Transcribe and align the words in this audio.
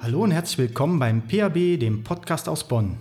Hallo 0.00 0.22
und 0.22 0.30
herzlich 0.30 0.58
willkommen 0.58 0.98
beim 0.98 1.28
PAB, 1.28 1.78
dem 1.78 2.02
Podcast 2.02 2.48
aus 2.48 2.66
Bonn. 2.66 2.96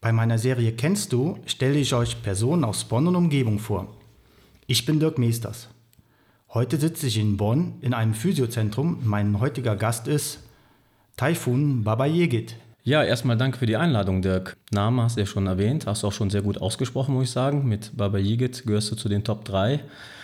Bei 0.00 0.10
meiner 0.10 0.38
Serie 0.38 0.72
Kennst 0.72 1.12
du 1.12 1.38
stelle 1.44 1.78
ich 1.78 1.92
euch 1.92 2.22
Personen 2.22 2.64
aus 2.64 2.84
Bonn 2.84 3.06
und 3.06 3.16
Umgebung 3.16 3.58
vor. 3.58 3.94
Ich 4.66 4.86
bin 4.86 4.98
Dirk 4.98 5.18
Meesters. 5.18 5.68
Heute 6.54 6.78
sitze 6.78 7.08
ich 7.08 7.18
in 7.18 7.36
Bonn 7.36 7.74
in 7.82 7.92
einem 7.92 8.14
Physiozentrum. 8.14 9.00
Mein 9.04 9.38
heutiger 9.38 9.76
Gast 9.76 10.08
ist 10.08 10.44
Taifun 11.16 11.84
Babayegit. 11.84 12.56
Ja, 12.86 13.02
erstmal 13.02 13.36
danke 13.36 13.58
für 13.58 13.66
die 13.66 13.76
Einladung, 13.76 14.22
Dirk. 14.22 14.56
Name 14.70 15.02
hast 15.02 15.16
du 15.16 15.20
ja 15.20 15.26
schon 15.26 15.48
erwähnt, 15.48 15.88
hast 15.88 16.04
du 16.04 16.06
auch 16.06 16.12
schon 16.12 16.30
sehr 16.30 16.42
gut 16.42 16.58
ausgesprochen, 16.58 17.14
muss 17.14 17.24
ich 17.24 17.30
sagen. 17.32 17.68
Mit 17.68 17.96
Baba 17.96 18.18
Yigit 18.18 18.64
gehörst 18.64 18.92
du 18.92 18.94
zu 18.94 19.08
den 19.08 19.24
Top 19.24 19.44
3. 19.44 19.80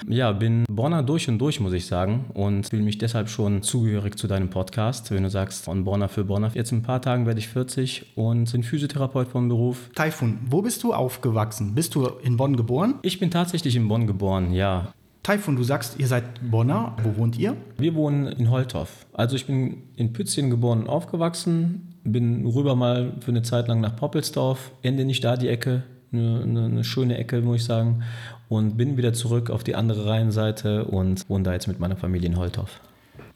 Ja, 0.07 0.31
bin 0.31 0.65
Bonner 0.71 1.03
durch 1.03 1.29
und 1.29 1.41
durch, 1.41 1.59
muss 1.59 1.73
ich 1.73 1.87
sagen, 1.87 2.27
und 2.35 2.69
fühle 2.69 2.85
mich 2.85 2.99
deshalb 2.99 3.29
schon 3.29 3.65
zugehörig 3.65 4.17
zu 4.17 4.29
deinem 4.29 4.49
Podcast. 4.49 5.11
Wenn 5.11 5.25
du 5.25 5.29
sagst, 5.29 5.65
von 5.65 5.83
Bonner 5.83 6.09
für 6.09 6.23
Bonner. 6.23 6.53
Jetzt 6.55 6.71
in 6.71 6.79
ein 6.79 6.83
paar 6.85 7.03
Tagen 7.03 7.27
werde 7.27 7.41
ich 7.41 7.49
40 7.49 8.17
und 8.17 8.53
bin 8.53 8.63
Physiotherapeut 8.63 9.27
vom 9.27 9.49
Beruf. 9.49 9.91
Taifun, 9.97 10.39
wo 10.49 10.63
bist 10.63 10.85
du 10.85 10.95
aufgewachsen? 10.95 11.75
Bist 11.75 11.97
du 11.97 12.07
in 12.23 12.37
Bonn 12.37 12.57
geboren? 12.57 12.95
Ich 13.03 13.19
bin 13.19 13.33
tatsächlich 13.33 13.75
in 13.75 13.89
Bonn 13.89 14.07
geboren, 14.07 14.53
ja. 14.53 14.95
Taifun, 15.23 15.55
du 15.55 15.63
sagst, 15.63 16.01
ihr 16.01 16.09
seid 16.09 16.25
Bonner. 16.51 16.97
Wo 17.05 17.17
wohnt 17.17 17.39
ihr? 17.39 17.57
Wir 17.79 17.95
wohnen 17.95 18.27
in 18.27 18.51
Holtorf. 18.51 19.07
Also 19.13 19.37
ich 19.37 19.47
bin 19.47 19.85
in 19.95 20.13
Pützchen 20.13 20.51
geboren 20.51 20.81
und 20.81 20.89
aufgewachsen, 20.89 21.95
bin 22.03 22.45
rüber 22.45 22.75
mal 22.75 23.13
für 23.21 23.31
eine 23.31 23.43
Zeit 23.43 23.69
lang 23.69 23.81
nach 23.81 23.95
Poppelsdorf, 23.95 24.73
Ende 24.83 25.05
nicht 25.05 25.23
da 25.23 25.37
die 25.37 25.47
Ecke, 25.47 25.85
eine, 26.13 26.43
eine, 26.43 26.83
schöne 26.83 27.19
Ecke, 27.19 27.41
muss 27.41 27.59
ich 27.59 27.65
sagen, 27.65 28.03
und 28.49 28.77
bin 28.77 28.97
wieder 28.97 29.13
zurück 29.13 29.49
auf 29.51 29.63
die 29.63 29.77
andere 29.77 30.07
Rheinseite 30.07 30.87
und 30.87 31.29
wohne 31.31 31.45
da 31.45 31.53
jetzt 31.53 31.69
mit 31.69 31.79
meiner 31.79 31.97
Familie 31.97 32.29
in 32.29 32.37
Holtorf. 32.37 32.81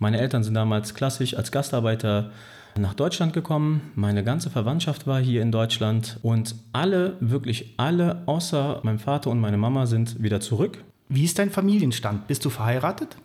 Meine 0.01 0.19
Eltern 0.19 0.43
sind 0.43 0.55
damals 0.55 0.93
klassisch 0.95 1.37
als 1.37 1.53
Gastarbeiter 1.53 2.33
nach 2.77 2.95
Deutschland 2.95 3.33
gekommen. 3.33 3.93
Meine 3.95 4.25
ganze 4.25 4.51
Verwandtschaft 4.51 5.07
war 5.07 5.21
hier 5.21 5.41
in 5.41 5.53
Deutschland 5.53 6.19
und 6.23 6.57
alle, 6.73 7.17
wirklich 7.21 7.75
alle, 7.77 8.23
außer 8.27 8.81
mein 8.83 8.99
Vater 8.99 9.31
und 9.31 9.39
meine 9.39 9.57
Mama, 9.57 9.87
sind 9.87 10.21
wieder 10.21 10.41
zurück. 10.41 10.85
Wie 11.09 11.25
ist 11.25 11.39
dein 11.39 11.51
Familienstand? 11.51 12.27
Bist 12.27 12.45
du 12.45 12.51
verheiratet? 12.51 13.17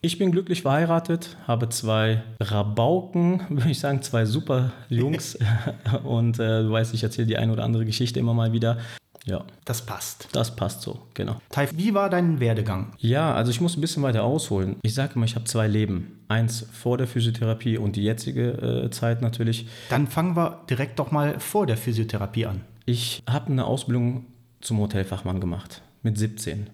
Ich 0.00 0.18
bin 0.18 0.32
glücklich 0.32 0.62
verheiratet, 0.62 1.36
habe 1.46 1.68
zwei 1.68 2.22
Rabauken, 2.40 3.42
würde 3.48 3.70
ich 3.70 3.78
sagen, 3.78 4.02
zwei 4.02 4.24
super 4.26 4.72
Jungs. 4.88 5.38
und 6.04 6.38
äh, 6.38 6.62
du 6.62 6.70
weißt, 6.70 6.94
ich 6.94 7.02
erzähle 7.02 7.28
die 7.28 7.36
eine 7.36 7.52
oder 7.52 7.64
andere 7.64 7.84
Geschichte 7.84 8.18
immer 8.18 8.34
mal 8.34 8.52
wieder. 8.52 8.78
Ja. 9.24 9.44
Das 9.64 9.84
passt. 9.84 10.28
Das 10.32 10.56
passt 10.56 10.82
so, 10.82 11.00
genau. 11.14 11.40
Taif, 11.50 11.72
wie 11.76 11.94
war 11.94 12.08
dein 12.08 12.40
Werdegang? 12.40 12.92
Ja, 12.98 13.34
also 13.34 13.50
ich 13.50 13.60
muss 13.60 13.76
ein 13.76 13.80
bisschen 13.80 14.02
weiter 14.02 14.24
ausholen. 14.24 14.76
Ich 14.82 14.94
sage 14.94 15.12
immer, 15.14 15.26
ich 15.26 15.34
habe 15.34 15.44
zwei 15.44 15.68
Leben. 15.68 16.20
Eins 16.28 16.66
vor 16.72 16.96
der 16.96 17.06
Physiotherapie 17.06 17.76
und 17.76 17.96
die 17.96 18.04
jetzige 18.04 18.84
äh, 18.86 18.90
Zeit 18.90 19.20
natürlich. 19.20 19.68
Dann 19.90 20.06
fangen 20.06 20.34
wir 20.34 20.64
direkt 20.70 20.98
doch 20.98 21.10
mal 21.10 21.38
vor 21.40 21.66
der 21.66 21.76
Physiotherapie 21.76 22.46
an. 22.46 22.62
Ich 22.86 23.22
habe 23.28 23.52
eine 23.52 23.66
Ausbildung 23.66 24.24
zum 24.60 24.78
Hotelfachmann 24.78 25.40
gemacht 25.40 25.82
mit 26.02 26.16
17 26.16 26.70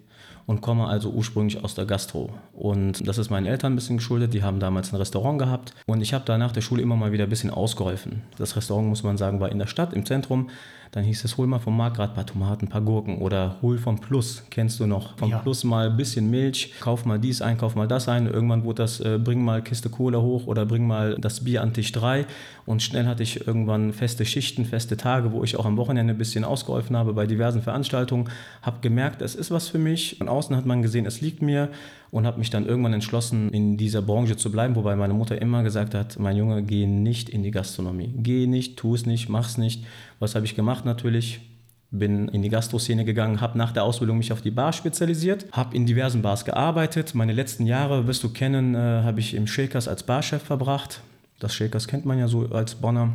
und 0.47 0.61
komme 0.61 0.87
also 0.87 1.11
ursprünglich 1.11 1.63
aus 1.65 1.75
der 1.75 1.87
Gastro. 1.87 2.31
Und 2.53 3.07
das 3.07 3.19
ist 3.19 3.31
meinen 3.31 3.47
Eltern 3.47 3.73
ein 3.73 3.77
bisschen 3.77 3.97
geschuldet. 3.97 4.35
Die 4.35 4.43
haben 4.43 4.61
damals 4.61 4.93
ein 4.93 4.97
Restaurant 4.97 5.39
gehabt 5.39 5.75
und 5.87 6.01
ich 6.01 6.15
habe 6.15 6.25
da 6.25 6.39
nach 6.39 6.53
der 6.53 6.61
Schule 6.61 6.83
immer 6.83 6.97
mal 6.97 7.13
wieder 7.13 7.25
ein 7.25 7.31
bisschen 7.31 7.51
ausgeholfen. 7.51 8.23
Das 8.37 8.57
Restaurant, 8.57 8.89
muss 8.89 9.03
man 9.03 9.17
sagen, 9.17 9.41
war 9.41 9.51
in 9.51 9.59
der 9.59 9.67
Stadt, 9.67 9.93
im 9.93 10.07
Zentrum. 10.07 10.51
Dann 10.95 11.03
hieß 11.03 11.25
es, 11.25 11.37
hol 11.37 11.49
mal 11.49 11.59
vom 11.59 11.77
Markt 11.77 11.97
gerade 11.97 12.13
ein 12.13 12.15
paar 12.15 12.25
Tomaten, 12.25 12.67
ein 12.67 12.69
paar 12.69 12.81
Gurken 12.81 13.19
oder 13.19 13.57
hol 13.63 13.79
vom 13.79 13.99
Plus, 13.99 14.45
kennst 14.49 14.79
du 14.79 14.87
noch. 14.87 15.19
Vom 15.19 15.29
ja. 15.29 15.39
Plus 15.39 15.65
mal 15.65 15.91
ein 15.91 15.97
bisschen 15.97 16.31
Milch, 16.31 16.73
kauf 16.79 17.05
mal 17.05 17.19
dies 17.19 17.43
ein, 17.43 17.59
kauf 17.59 17.75
mal 17.75 17.89
das 17.89 18.09
ein. 18.09 18.29
Irgendwann 18.29 18.63
wurde 18.63 18.83
das, 18.83 19.01
äh, 19.01 19.19
bring 19.19 19.45
mal 19.45 19.61
Kiste 19.61 19.89
Cola 19.89 20.21
hoch 20.21 20.47
oder 20.47 20.65
bring 20.65 20.87
mal 20.87 21.17
das 21.19 21.43
Bier 21.43 21.63
an 21.63 21.73
Tisch 21.73 21.91
3. 21.91 22.27
Und 22.65 22.81
schnell 22.81 23.07
hatte 23.07 23.25
ich 23.25 23.45
irgendwann 23.45 23.93
feste 23.93 24.25
Schichten, 24.25 24.65
feste 24.65 24.97
Tage, 24.97 25.33
wo 25.33 25.43
ich 25.43 25.57
auch 25.57 25.67
am 25.67 25.77
Wochenende 25.79 26.15
ein 26.15 26.19
bisschen 26.19 26.45
ausgeholfen 26.45 26.97
habe 26.97 27.13
bei 27.13 27.27
diversen 27.27 27.61
Veranstaltungen. 27.61 28.31
Habe 28.63 28.77
gemerkt, 28.81 29.21
es 29.21 29.35
ist 29.35 29.51
was 29.51 29.69
für 29.69 29.79
mich. 29.79 30.19
Von 30.19 30.29
außen 30.29 30.55
hat 30.55 30.65
man 30.65 30.81
gesehen, 30.81 31.07
es 31.07 31.21
liegt 31.21 31.43
mir 31.43 31.71
und 32.15 32.29
habe 32.29 32.39
mich 32.39 32.49
dann 32.49 32.65
irgendwann 32.65 32.93
entschlossen, 32.93 33.51
in 33.51 33.77
dieser 33.77 34.01
Branche 34.01 34.37
zu 34.37 34.53
bleiben, 34.53 34.77
wobei 34.77 34.95
meine 34.95 35.15
Mutter 35.15 35.43
immer 35.43 35.65
gesagt 35.65 35.97
hat, 35.97 36.17
mein 36.17 36.37
Junge, 36.37 36.63
geh 36.63 36.87
nicht 36.87 37.29
in 37.29 37.43
die 37.43 37.51
Gastronomie. 37.51 38.15
Geh 38.17 38.47
nicht, 38.47 38.77
tu 38.77 38.95
es 38.95 39.05
nicht, 39.05 39.29
mach 39.29 39.49
es 39.49 39.59
nicht. 39.59 39.85
Was 40.21 40.37
habe 40.37 40.47
ich 40.47 40.55
gemacht 40.55 40.85
natürlich? 40.85 41.41
bin 41.91 42.27
in 42.27 42.43
die 42.43 42.49
Gastroszene 42.49 43.05
gegangen, 43.05 43.41
habe 43.41 43.57
nach 43.57 43.71
der 43.71 43.85
Ausbildung 43.85 44.19
mich 44.19 44.33
auf 44.33 44.43
die 44.43 44.51
Bar 44.51 44.73
spezialisiert, 44.73 45.47
habe 45.53 45.77
in 45.77 45.87
diversen 45.87 46.23
Bars 46.23 46.45
gearbeitet. 46.45 47.15
Meine 47.15 47.33
letzten 47.33 47.67
Jahre, 47.67 48.09
wirst 48.09 48.25
du 48.25 48.31
kennen, 48.31 48.75
äh, 48.75 48.79
habe 48.79 49.21
ich 49.21 49.33
im 49.35 49.47
Shakers 49.47 49.87
als 49.87 50.03
Barchef 50.03 50.43
verbracht. 50.43 51.03
Das 51.39 51.55
Shakers 51.55 51.87
kennt 51.87 52.05
man 52.05 52.19
ja 52.19 52.27
so 52.27 52.49
als 52.51 52.75
Bonner 52.75 53.13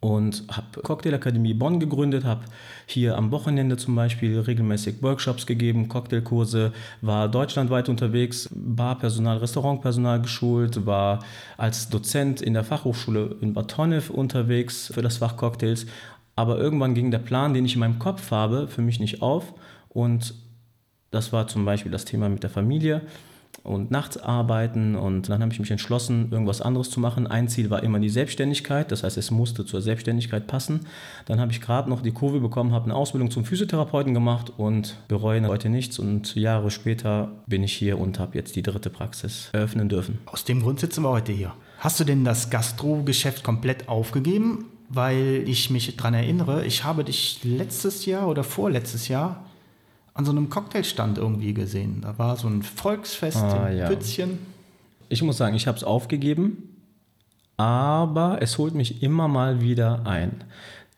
und 0.00 0.44
habe 0.50 0.80
Cocktailakademie 0.82 1.52
Bonn 1.52 1.78
gegründet, 1.78 2.24
habe 2.24 2.44
hier 2.86 3.18
am 3.18 3.30
Wochenende 3.30 3.76
zum 3.76 3.94
Beispiel 3.94 4.40
regelmäßig 4.40 5.02
Workshops 5.02 5.46
gegeben, 5.46 5.88
Cocktailkurse, 5.88 6.72
war 7.02 7.28
deutschlandweit 7.28 7.90
unterwegs, 7.90 8.48
Barpersonal, 8.52 9.36
Restaurantpersonal 9.38 10.22
geschult, 10.22 10.86
war 10.86 11.22
als 11.58 11.90
Dozent 11.90 12.40
in 12.40 12.54
der 12.54 12.64
Fachhochschule 12.64 13.36
in 13.42 13.52
Bad 13.52 13.76
Honnef 13.76 14.08
unterwegs 14.08 14.90
für 14.92 15.02
das 15.02 15.18
Fach 15.18 15.36
Cocktails. 15.36 15.86
Aber 16.34 16.58
irgendwann 16.58 16.94
ging 16.94 17.10
der 17.10 17.18
Plan, 17.18 17.52
den 17.52 17.66
ich 17.66 17.74
in 17.74 17.80
meinem 17.80 17.98
Kopf 17.98 18.30
habe, 18.30 18.68
für 18.68 18.80
mich 18.80 19.00
nicht 19.00 19.20
auf 19.20 19.52
und 19.90 20.34
das 21.10 21.32
war 21.32 21.48
zum 21.48 21.64
Beispiel 21.64 21.92
das 21.92 22.04
Thema 22.04 22.28
mit 22.28 22.42
der 22.42 22.50
Familie 22.50 23.02
und 23.62 23.90
nachts 23.90 24.16
arbeiten 24.16 24.96
und 24.96 25.28
dann 25.28 25.42
habe 25.42 25.52
ich 25.52 25.60
mich 25.60 25.70
entschlossen, 25.70 26.28
irgendwas 26.30 26.62
anderes 26.62 26.90
zu 26.90 26.98
machen. 27.00 27.26
Ein 27.26 27.48
Ziel 27.48 27.70
war 27.70 27.82
immer 27.82 27.98
die 27.98 28.08
Selbstständigkeit, 28.08 28.90
das 28.90 29.02
heißt, 29.02 29.18
es 29.18 29.30
musste 29.30 29.66
zur 29.66 29.82
Selbstständigkeit 29.82 30.46
passen. 30.46 30.86
Dann 31.26 31.40
habe 31.40 31.52
ich 31.52 31.60
gerade 31.60 31.90
noch 31.90 32.00
die 32.00 32.12
Kurve 32.12 32.40
bekommen, 32.40 32.72
habe 32.72 32.86
eine 32.86 32.94
Ausbildung 32.94 33.30
zum 33.30 33.44
Physiotherapeuten 33.44 34.14
gemacht 34.14 34.52
und 34.56 34.96
bereue 35.08 35.46
heute 35.46 35.68
nichts 35.68 35.98
und 35.98 36.34
Jahre 36.34 36.70
später 36.70 37.32
bin 37.46 37.62
ich 37.62 37.72
hier 37.72 37.98
und 37.98 38.18
habe 38.18 38.36
jetzt 38.36 38.56
die 38.56 38.62
dritte 38.62 38.90
Praxis 38.90 39.50
eröffnen 39.52 39.88
dürfen. 39.88 40.18
Aus 40.26 40.44
dem 40.44 40.62
Grund 40.62 40.80
sitzen 40.80 41.02
wir 41.02 41.10
heute 41.10 41.32
hier. 41.32 41.52
Hast 41.78 42.00
du 42.00 42.04
denn 42.04 42.24
das 42.24 42.50
Gastro-Geschäft 42.50 43.42
komplett 43.42 43.88
aufgegeben? 43.88 44.66
Weil 44.92 45.44
ich 45.46 45.70
mich 45.70 45.96
daran 45.96 46.14
erinnere, 46.14 46.66
ich 46.66 46.82
habe 46.82 47.04
dich 47.04 47.40
letztes 47.44 48.06
Jahr 48.06 48.26
oder 48.26 48.42
vorletztes 48.42 49.06
Jahr 49.06 49.44
an 50.20 50.26
so 50.26 50.32
einem 50.32 50.50
Cocktailstand 50.50 51.16
irgendwie 51.16 51.54
gesehen. 51.54 52.02
Da 52.02 52.18
war 52.18 52.36
so 52.36 52.46
ein 52.46 52.62
Volksfest 52.62 53.38
ah, 53.38 53.70
ja. 53.70 53.88
Pützchen. 53.88 54.38
Ich 55.08 55.22
muss 55.22 55.38
sagen, 55.38 55.56
ich 55.56 55.66
habe 55.66 55.78
es 55.78 55.82
aufgegeben, 55.82 56.76
aber 57.56 58.38
es 58.42 58.58
holt 58.58 58.74
mich 58.74 59.02
immer 59.02 59.28
mal 59.28 59.62
wieder 59.62 60.06
ein. 60.06 60.44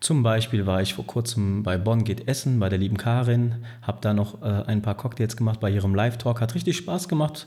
Zum 0.00 0.24
Beispiel 0.24 0.66
war 0.66 0.82
ich 0.82 0.94
vor 0.94 1.06
kurzem 1.06 1.62
bei 1.62 1.78
Bonn 1.78 2.02
geht 2.02 2.26
Essen 2.26 2.58
bei 2.58 2.68
der 2.68 2.80
lieben 2.80 2.96
Karin, 2.96 3.64
habe 3.82 3.98
da 4.00 4.12
noch 4.12 4.42
äh, 4.42 4.64
ein 4.66 4.82
paar 4.82 4.96
Cocktails 4.96 5.36
gemacht 5.36 5.60
bei 5.60 5.70
ihrem 5.70 5.94
Live-Talk, 5.94 6.40
hat 6.40 6.56
richtig 6.56 6.76
Spaß 6.76 7.08
gemacht. 7.08 7.46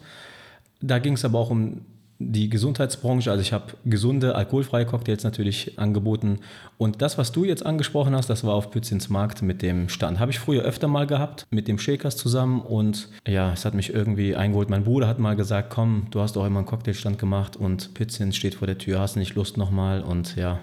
Da 0.80 1.00
ging 1.00 1.14
es 1.14 1.26
aber 1.26 1.40
auch 1.40 1.50
um 1.50 1.82
die 2.18 2.50
Gesundheitsbranche. 2.50 3.30
Also 3.30 3.42
ich 3.42 3.52
habe 3.52 3.74
gesunde, 3.84 4.36
alkoholfreie 4.36 4.86
Cocktails 4.86 5.24
natürlich 5.24 5.78
angeboten. 5.78 6.40
Und 6.78 7.02
das, 7.02 7.18
was 7.18 7.32
du 7.32 7.44
jetzt 7.44 7.66
angesprochen 7.66 8.16
hast, 8.16 8.30
das 8.30 8.44
war 8.44 8.54
auf 8.54 8.72
Pützins 8.72 9.10
Markt 9.10 9.42
mit 9.42 9.62
dem 9.62 9.90
Stand. 9.90 10.20
Habe 10.20 10.32
ich 10.32 10.40
früher 10.40 10.64
öfter 10.64 10.88
mal 10.88 11.08
gehabt, 11.08 11.46
mit 11.50 11.68
dem 11.68 11.78
Shakers 11.78 12.16
zusammen. 12.16 12.62
Und 12.62 13.10
ja, 13.28 13.52
es 13.52 13.66
hat 13.66 13.74
mich 13.74 13.94
irgendwie 13.94 14.36
eingeholt. 14.36 14.70
Mein 14.70 14.86
Bruder 14.86 15.08
hat 15.08 15.20
mal 15.20 15.36
gesagt, 15.36 15.70
komm, 15.70 16.08
du 16.12 16.22
hast 16.22 16.38
auch 16.38 16.46
immer 16.46 16.60
einen 16.60 16.68
Cocktailstand 16.68 17.20
gemacht 17.20 17.58
und 17.58 17.94
Pützins 17.94 18.36
steht 18.36 18.56
vor 18.56 18.68
der 18.68 18.78
Tür, 18.78 19.00
hast 19.00 19.18
nicht 19.18 19.36
Lust 19.36 19.58
nochmal? 19.58 20.02
Und 20.02 20.36
ja, 20.38 20.60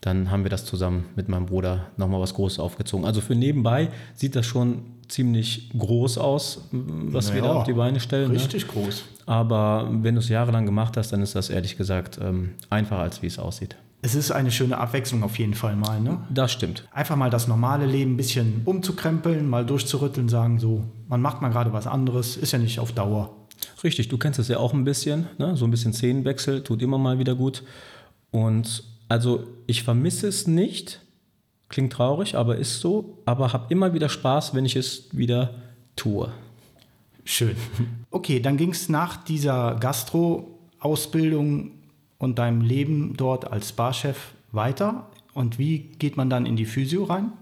dann 0.00 0.30
haben 0.30 0.44
wir 0.44 0.50
das 0.50 0.64
zusammen 0.64 1.06
mit 1.16 1.28
meinem 1.28 1.46
Bruder 1.46 1.86
nochmal 1.96 2.20
was 2.20 2.34
Großes 2.34 2.60
aufgezogen. 2.60 3.04
Also 3.04 3.20
für 3.20 3.34
nebenbei 3.34 3.88
sieht 4.14 4.36
das 4.36 4.46
schon 4.46 4.84
ziemlich 5.08 5.70
groß 5.76 6.18
aus, 6.18 6.68
was 6.72 7.28
naja, 7.28 7.34
wir 7.34 7.42
da 7.42 7.54
auf 7.54 7.64
die 7.64 7.72
Beine 7.72 8.00
stellen. 8.00 8.32
Ne? 8.32 8.36
Richtig 8.36 8.66
ne? 8.66 8.72
groß. 8.72 9.04
Aber 9.26 9.88
wenn 9.90 10.14
du 10.14 10.20
es 10.20 10.28
jahrelang 10.28 10.66
gemacht 10.66 10.96
hast, 10.96 11.12
dann 11.12 11.22
ist 11.22 11.34
das 11.34 11.50
ehrlich 11.50 11.76
gesagt 11.76 12.18
ähm, 12.22 12.52
einfacher, 12.70 13.02
als 13.02 13.22
wie 13.22 13.26
es 13.26 13.38
aussieht. 13.38 13.76
Es 14.02 14.14
ist 14.14 14.30
eine 14.30 14.52
schöne 14.52 14.78
Abwechslung 14.78 15.22
auf 15.22 15.38
jeden 15.38 15.54
Fall 15.54 15.74
mal, 15.74 16.00
ne? 16.00 16.18
Das 16.30 16.52
stimmt. 16.52 16.86
Einfach 16.92 17.16
mal 17.16 17.30
das 17.30 17.48
normale 17.48 17.86
Leben 17.86 18.12
ein 18.12 18.16
bisschen 18.16 18.62
umzukrempeln, 18.64 19.48
mal 19.48 19.66
durchzurütteln, 19.66 20.28
sagen 20.28 20.60
so, 20.60 20.84
man 21.08 21.20
macht 21.20 21.42
mal 21.42 21.48
gerade 21.48 21.72
was 21.72 21.86
anderes, 21.86 22.36
ist 22.36 22.52
ja 22.52 22.58
nicht 22.58 22.78
auf 22.78 22.92
Dauer. 22.92 23.34
Richtig, 23.82 24.08
du 24.08 24.18
kennst 24.18 24.38
es 24.38 24.48
ja 24.48 24.58
auch 24.58 24.74
ein 24.74 24.84
bisschen, 24.84 25.26
ne? 25.38 25.56
so 25.56 25.64
ein 25.64 25.70
bisschen 25.70 25.92
Szenenwechsel 25.92 26.62
tut 26.62 26.82
immer 26.82 26.98
mal 26.98 27.18
wieder 27.18 27.34
gut. 27.34 27.64
Und 28.30 28.84
also 29.08 29.44
ich 29.66 29.82
vermisse 29.82 30.28
es 30.28 30.46
nicht, 30.46 31.00
klingt 31.68 31.92
traurig, 31.92 32.36
aber 32.36 32.56
ist 32.56 32.80
so, 32.80 33.18
aber 33.24 33.52
habe 33.52 33.66
immer 33.70 33.92
wieder 33.94 34.08
Spaß, 34.08 34.54
wenn 34.54 34.64
ich 34.64 34.76
es 34.76 35.08
wieder 35.16 35.54
tue. 35.96 36.30
Schön. 37.24 37.56
Okay, 38.10 38.40
dann 38.40 38.56
ging 38.56 38.70
es 38.70 38.88
nach 38.88 39.22
dieser 39.24 39.76
Gastro-Ausbildung 39.78 41.72
und 42.16 42.38
deinem 42.38 42.62
Leben 42.62 43.14
dort 43.14 43.52
als 43.52 43.72
Barchef 43.72 44.32
weiter. 44.52 45.06
Und 45.34 45.58
wie 45.58 45.80
geht 45.98 46.16
man 46.16 46.30
dann 46.30 46.46
in 46.46 46.56
die 46.56 46.64
Physio 46.64 47.04
rein? 47.04 47.32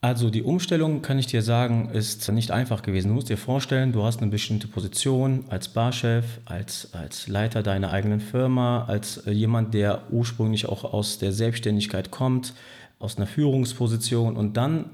Also 0.00 0.30
die 0.30 0.42
Umstellung, 0.42 1.02
kann 1.02 1.18
ich 1.18 1.26
dir 1.26 1.42
sagen, 1.42 1.88
ist 1.92 2.30
nicht 2.30 2.52
einfach 2.52 2.82
gewesen. 2.82 3.08
Du 3.08 3.14
musst 3.14 3.30
dir 3.30 3.38
vorstellen, 3.38 3.92
du 3.92 4.04
hast 4.04 4.20
eine 4.20 4.30
bestimmte 4.30 4.68
Position 4.68 5.44
als 5.48 5.68
Barchef, 5.68 6.24
als, 6.44 6.90
als 6.92 7.26
Leiter 7.26 7.64
deiner 7.64 7.90
eigenen 7.90 8.20
Firma, 8.20 8.84
als 8.84 9.22
jemand, 9.26 9.74
der 9.74 10.02
ursprünglich 10.10 10.66
auch 10.68 10.84
aus 10.84 11.18
der 11.18 11.32
Selbstständigkeit 11.32 12.12
kommt, 12.12 12.52
aus 12.98 13.16
einer 13.16 13.26
Führungsposition 13.26 14.36
und 14.36 14.56
dann 14.56 14.90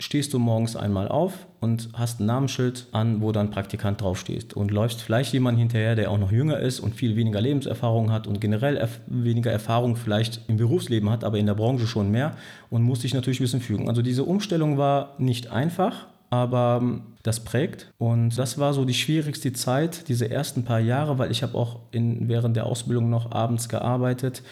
stehst 0.00 0.32
du 0.32 0.38
morgens 0.38 0.76
einmal 0.76 1.08
auf 1.08 1.46
und 1.60 1.88
hast 1.94 2.20
ein 2.20 2.26
Namensschild 2.26 2.86
an, 2.92 3.20
wo 3.20 3.32
dann 3.32 3.50
Praktikant 3.50 4.00
draufsteht 4.00 4.54
und 4.54 4.70
läufst 4.70 5.02
vielleicht 5.02 5.32
jemand 5.32 5.58
hinterher, 5.58 5.96
der 5.96 6.10
auch 6.10 6.18
noch 6.18 6.30
jünger 6.30 6.60
ist 6.60 6.78
und 6.78 6.94
viel 6.94 7.16
weniger 7.16 7.40
Lebenserfahrung 7.40 8.12
hat 8.12 8.28
und 8.28 8.40
generell 8.40 8.76
erf 8.76 9.00
weniger 9.08 9.50
Erfahrung 9.50 9.96
vielleicht 9.96 10.42
im 10.48 10.56
Berufsleben 10.56 11.10
hat, 11.10 11.24
aber 11.24 11.38
in 11.38 11.46
der 11.46 11.54
Branche 11.54 11.88
schon 11.88 12.12
mehr 12.12 12.36
und 12.70 12.82
musst 12.82 13.02
dich 13.02 13.12
natürlich 13.12 13.40
ein 13.40 13.44
bisschen 13.44 13.60
fügen. 13.60 13.88
Also 13.88 14.02
diese 14.02 14.22
Umstellung 14.22 14.78
war 14.78 15.14
nicht 15.18 15.50
einfach, 15.50 16.06
aber 16.30 16.78
ähm, 16.80 17.02
das 17.24 17.40
prägt 17.40 17.90
und 17.98 18.38
das 18.38 18.58
war 18.58 18.74
so 18.74 18.84
die 18.84 18.94
schwierigste 18.94 19.52
Zeit, 19.52 20.08
diese 20.08 20.30
ersten 20.30 20.64
paar 20.64 20.80
Jahre, 20.80 21.18
weil 21.18 21.32
ich 21.32 21.42
habe 21.42 21.58
auch 21.58 21.80
in, 21.90 22.28
während 22.28 22.54
der 22.56 22.66
Ausbildung 22.66 23.10
noch 23.10 23.32
abends 23.32 23.68
gearbeitet 23.68 24.42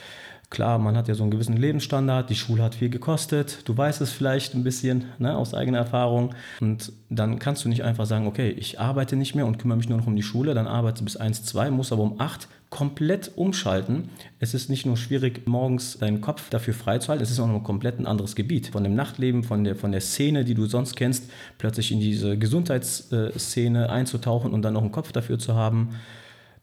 Klar, 0.48 0.78
man 0.78 0.96
hat 0.96 1.08
ja 1.08 1.14
so 1.14 1.24
einen 1.24 1.32
gewissen 1.32 1.56
Lebensstandard, 1.56 2.30
die 2.30 2.36
Schule 2.36 2.62
hat 2.62 2.76
viel 2.76 2.88
gekostet, 2.88 3.62
du 3.64 3.76
weißt 3.76 4.00
es 4.00 4.12
vielleicht 4.12 4.54
ein 4.54 4.62
bisschen 4.62 5.06
ne, 5.18 5.36
aus 5.36 5.54
eigener 5.54 5.78
Erfahrung 5.78 6.36
und 6.60 6.92
dann 7.10 7.40
kannst 7.40 7.64
du 7.64 7.68
nicht 7.68 7.82
einfach 7.82 8.06
sagen, 8.06 8.28
okay, 8.28 8.50
ich 8.50 8.78
arbeite 8.78 9.16
nicht 9.16 9.34
mehr 9.34 9.44
und 9.44 9.58
kümmere 9.58 9.78
mich 9.78 9.88
nur 9.88 9.98
noch 9.98 10.06
um 10.06 10.14
die 10.14 10.22
Schule, 10.22 10.54
dann 10.54 10.68
arbeite 10.68 11.02
bis 11.02 11.16
1, 11.16 11.44
2, 11.46 11.72
muss 11.72 11.90
aber 11.90 12.02
um 12.02 12.20
8 12.20 12.46
komplett 12.70 13.32
umschalten. 13.34 14.10
Es 14.38 14.54
ist 14.54 14.70
nicht 14.70 14.86
nur 14.86 14.96
schwierig, 14.96 15.48
morgens 15.48 15.98
deinen 15.98 16.20
Kopf 16.20 16.48
dafür 16.48 16.74
freizuhalten, 16.74 17.24
es 17.24 17.32
ist 17.32 17.40
auch 17.40 17.48
noch 17.48 17.56
ein 17.56 17.64
komplett 17.64 17.98
ein 17.98 18.06
anderes 18.06 18.36
Gebiet. 18.36 18.68
Von 18.68 18.84
dem 18.84 18.94
Nachtleben, 18.94 19.42
von 19.42 19.64
der, 19.64 19.74
von 19.74 19.90
der 19.90 20.00
Szene, 20.00 20.44
die 20.44 20.54
du 20.54 20.66
sonst 20.66 20.94
kennst, 20.94 21.28
plötzlich 21.58 21.90
in 21.90 21.98
diese 21.98 22.38
Gesundheitsszene 22.38 23.90
einzutauchen 23.90 24.52
und 24.52 24.62
dann 24.62 24.74
noch 24.74 24.82
einen 24.82 24.92
Kopf 24.92 25.10
dafür 25.10 25.40
zu 25.40 25.54
haben 25.54 25.96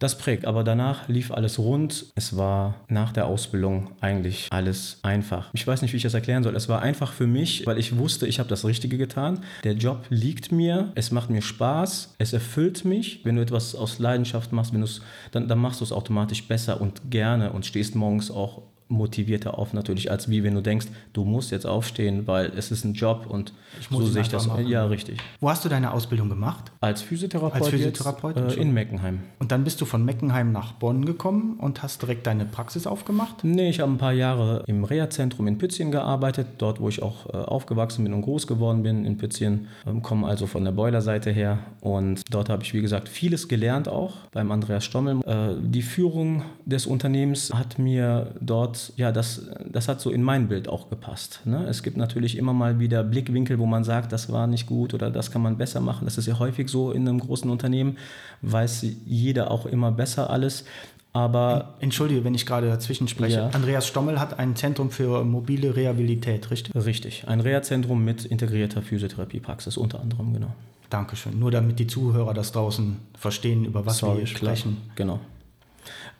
das 0.04 0.18
prägt, 0.18 0.46
aber 0.46 0.64
danach 0.64 1.08
lief 1.08 1.32
alles 1.32 1.58
rund. 1.58 2.08
Es 2.16 2.36
war 2.36 2.76
nach 2.90 3.14
der 3.14 3.26
Ausbildung 3.26 3.92
eigentlich 4.02 4.48
alles 4.52 5.00
einfach. 5.02 5.50
Ich 5.54 5.66
weiß 5.66 5.82
nicht, 5.82 5.94
wie 5.94 5.98
ich 5.98 6.04
das 6.04 6.14
erklären 6.14 6.44
soll. 6.44 6.56
Es 6.56 6.68
war 6.68 6.82
einfach 6.82 7.14
für 7.14 7.26
mich, 7.26 7.66
weil 7.66 7.78
ich 7.78 7.98
wusste, 7.98 8.28
ich 8.28 8.40
habe 8.40 8.50
das 8.50 8.66
Richtige 8.66 8.98
getan. 8.98 9.40
Der 9.64 9.74
Job 9.74 10.06
liegt 10.10 10.52
mir, 10.52 10.92
es 10.96 11.12
macht 11.12 11.30
mir 11.30 11.42
Spaß, 11.42 12.16
es 12.18 12.34
erfüllt 12.34 12.84
mich. 12.84 13.22
Wenn 13.24 13.38
du 13.38 13.42
etwas 13.42 13.76
aus 13.76 14.00
Leidenschaft 14.00 14.52
machst, 14.52 14.74
wenn 14.74 14.86
dann, 15.32 15.48
dann 15.48 15.60
machst 15.60 15.80
du 15.80 15.86
es 15.86 15.92
automatisch 15.94 16.48
besser 16.48 16.82
und 16.82 17.10
gerne 17.10 17.54
und 17.54 17.66
stehst 17.66 17.96
morgens 17.96 18.30
auch 18.30 18.62
motivierter 18.88 19.58
auf 19.58 19.74
natürlich, 19.74 20.12
als 20.12 20.30
wie 20.30 20.44
wenn 20.44 20.54
du 20.54 20.62
denkst, 20.62 20.88
du 21.14 21.26
musst 21.26 21.52
jetzt 21.52 21.66
aufstehen, 21.66 22.28
weil 22.28 22.52
es 22.58 22.72
ist 22.72 22.84
ein 22.84 22.94
Job 22.94 23.26
und 23.28 23.54
so 23.90 24.06
sehe 24.06 24.22
ich 24.22 24.30
das. 24.30 24.48
Machen. 24.48 24.68
Ja, 24.68 24.86
richtig. 24.86 25.20
Wo 25.40 25.50
hast 25.50 25.66
du 25.66 25.70
deine 25.70 25.94
Ausbildung 25.94 26.30
gemacht? 26.30 26.72
Als 26.82 27.02
Physiotherapeut, 27.02 27.62
Als 27.62 27.70
Physiotherapeut 27.70 28.38
jetzt, 28.38 28.58
äh, 28.58 28.62
in 28.62 28.74
Meckenheim. 28.74 29.20
Und 29.40 29.52
dann 29.52 29.64
bist 29.64 29.82
du 29.82 29.86
von 29.86 30.06
Meckenheim 30.06 30.52
nach 30.52 30.74
Bonn 30.74 31.06
gekommen 31.06 31.58
und 31.60 31.82
hast 31.82 32.02
direkt 32.02 32.28
deine 32.28 32.46
Praxis 32.46 32.88
aufgemacht? 32.88 33.44
Nee, 33.44 33.70
ich 33.70 33.80
habe 33.80 33.92
ein 33.92 33.98
paar 33.98 34.14
Jahre 34.14 34.64
im 34.68 34.84
Reha-Zentrum 34.84 35.48
in 35.48 35.58
Pützchen 35.58 35.92
gearbeitet, 35.92 36.48
dort 36.58 36.80
wo 36.80 36.90
ich 36.90 37.02
auch 37.02 37.28
äh, 37.34 37.38
aufgewachsen 37.38 38.04
bin 38.04 38.14
und 38.14 38.22
groß 38.22 38.48
geworden 38.48 38.84
bin 38.84 39.06
in 39.06 39.18
Pützchen, 39.18 39.68
ähm, 39.88 40.02
komme 40.02 40.28
also 40.28 40.48
von 40.48 40.64
der 40.64 40.72
Boilerseite 40.72 41.32
her 41.32 41.60
und 41.82 42.22
dort 42.30 42.50
habe 42.50 42.64
ich 42.64 42.74
wie 42.74 42.82
gesagt 42.82 43.10
vieles 43.10 43.48
gelernt 43.48 43.88
auch 43.88 44.14
beim 44.32 44.52
Andreas 44.52 44.86
Stommel. 44.86 45.22
Äh, 45.26 45.56
die 45.62 45.82
Führung 45.82 46.44
des 46.66 46.86
Unternehmens 46.86 47.54
hat 47.54 47.80
mir 47.80 48.36
dort 48.40 48.73
ja, 48.96 49.12
das, 49.12 49.48
das 49.70 49.88
hat 49.88 50.02
so 50.02 50.10
in 50.10 50.24
mein 50.24 50.48
Bild 50.48 50.68
auch 50.68 50.90
gepasst. 50.90 51.42
Ne? 51.46 51.66
Es 51.68 51.84
gibt 51.84 51.98
natürlich 51.98 52.38
immer 52.38 52.54
mal 52.54 52.80
wieder 52.80 53.04
Blickwinkel, 53.04 53.60
wo 53.60 53.66
man 53.66 53.84
sagt, 53.84 54.12
das 54.12 54.32
war 54.32 54.48
nicht 54.48 54.66
gut 54.68 54.94
oder 54.94 55.10
das 55.10 55.32
kann 55.32 55.42
man 55.42 55.58
besser 55.58 55.80
machen. 55.80 56.06
Das 56.06 56.18
ist 56.18 56.28
ja 56.28 56.40
häufig 56.40 56.70
so 56.70 56.92
in 56.92 57.08
einem 57.08 57.20
großen 57.20 57.50
Unternehmen, 57.50 57.98
weiß 58.42 58.86
jeder 59.06 59.52
auch 59.52 59.66
immer 59.66 59.92
besser 59.92 60.30
alles. 60.30 60.66
Aber 61.14 61.76
Entschuldige, 61.80 62.24
wenn 62.24 62.34
ich 62.34 62.46
gerade 62.46 62.68
dazwischen 62.68 63.08
spreche. 63.08 63.38
Ja. 63.38 63.50
Andreas 63.50 63.88
Stommel 63.88 64.20
hat 64.20 64.40
ein 64.40 64.56
Zentrum 64.56 64.90
für 64.90 65.24
mobile 65.24 65.76
Rehabilität, 65.76 66.50
richtig? 66.50 66.74
Richtig, 66.76 67.28
ein 67.28 67.40
Reha-Zentrum 67.40 68.04
mit 68.04 68.26
integrierter 68.26 68.82
Physiotherapiepraxis 68.82 69.78
unter 69.78 70.02
anderem, 70.02 70.34
genau. 70.34 70.52
Dankeschön. 70.90 71.40
Nur 71.40 71.52
damit 71.52 71.80
die 71.80 71.88
Zuhörer 71.88 72.34
das 72.34 72.52
draußen 72.52 72.98
verstehen, 73.18 73.66
über 73.66 73.86
was 73.86 74.00
Sorry, 74.00 74.14
wir 74.14 74.26
hier 74.26 74.28
sprechen. 74.28 74.78
Klar. 74.96 74.96
Genau. 74.96 75.20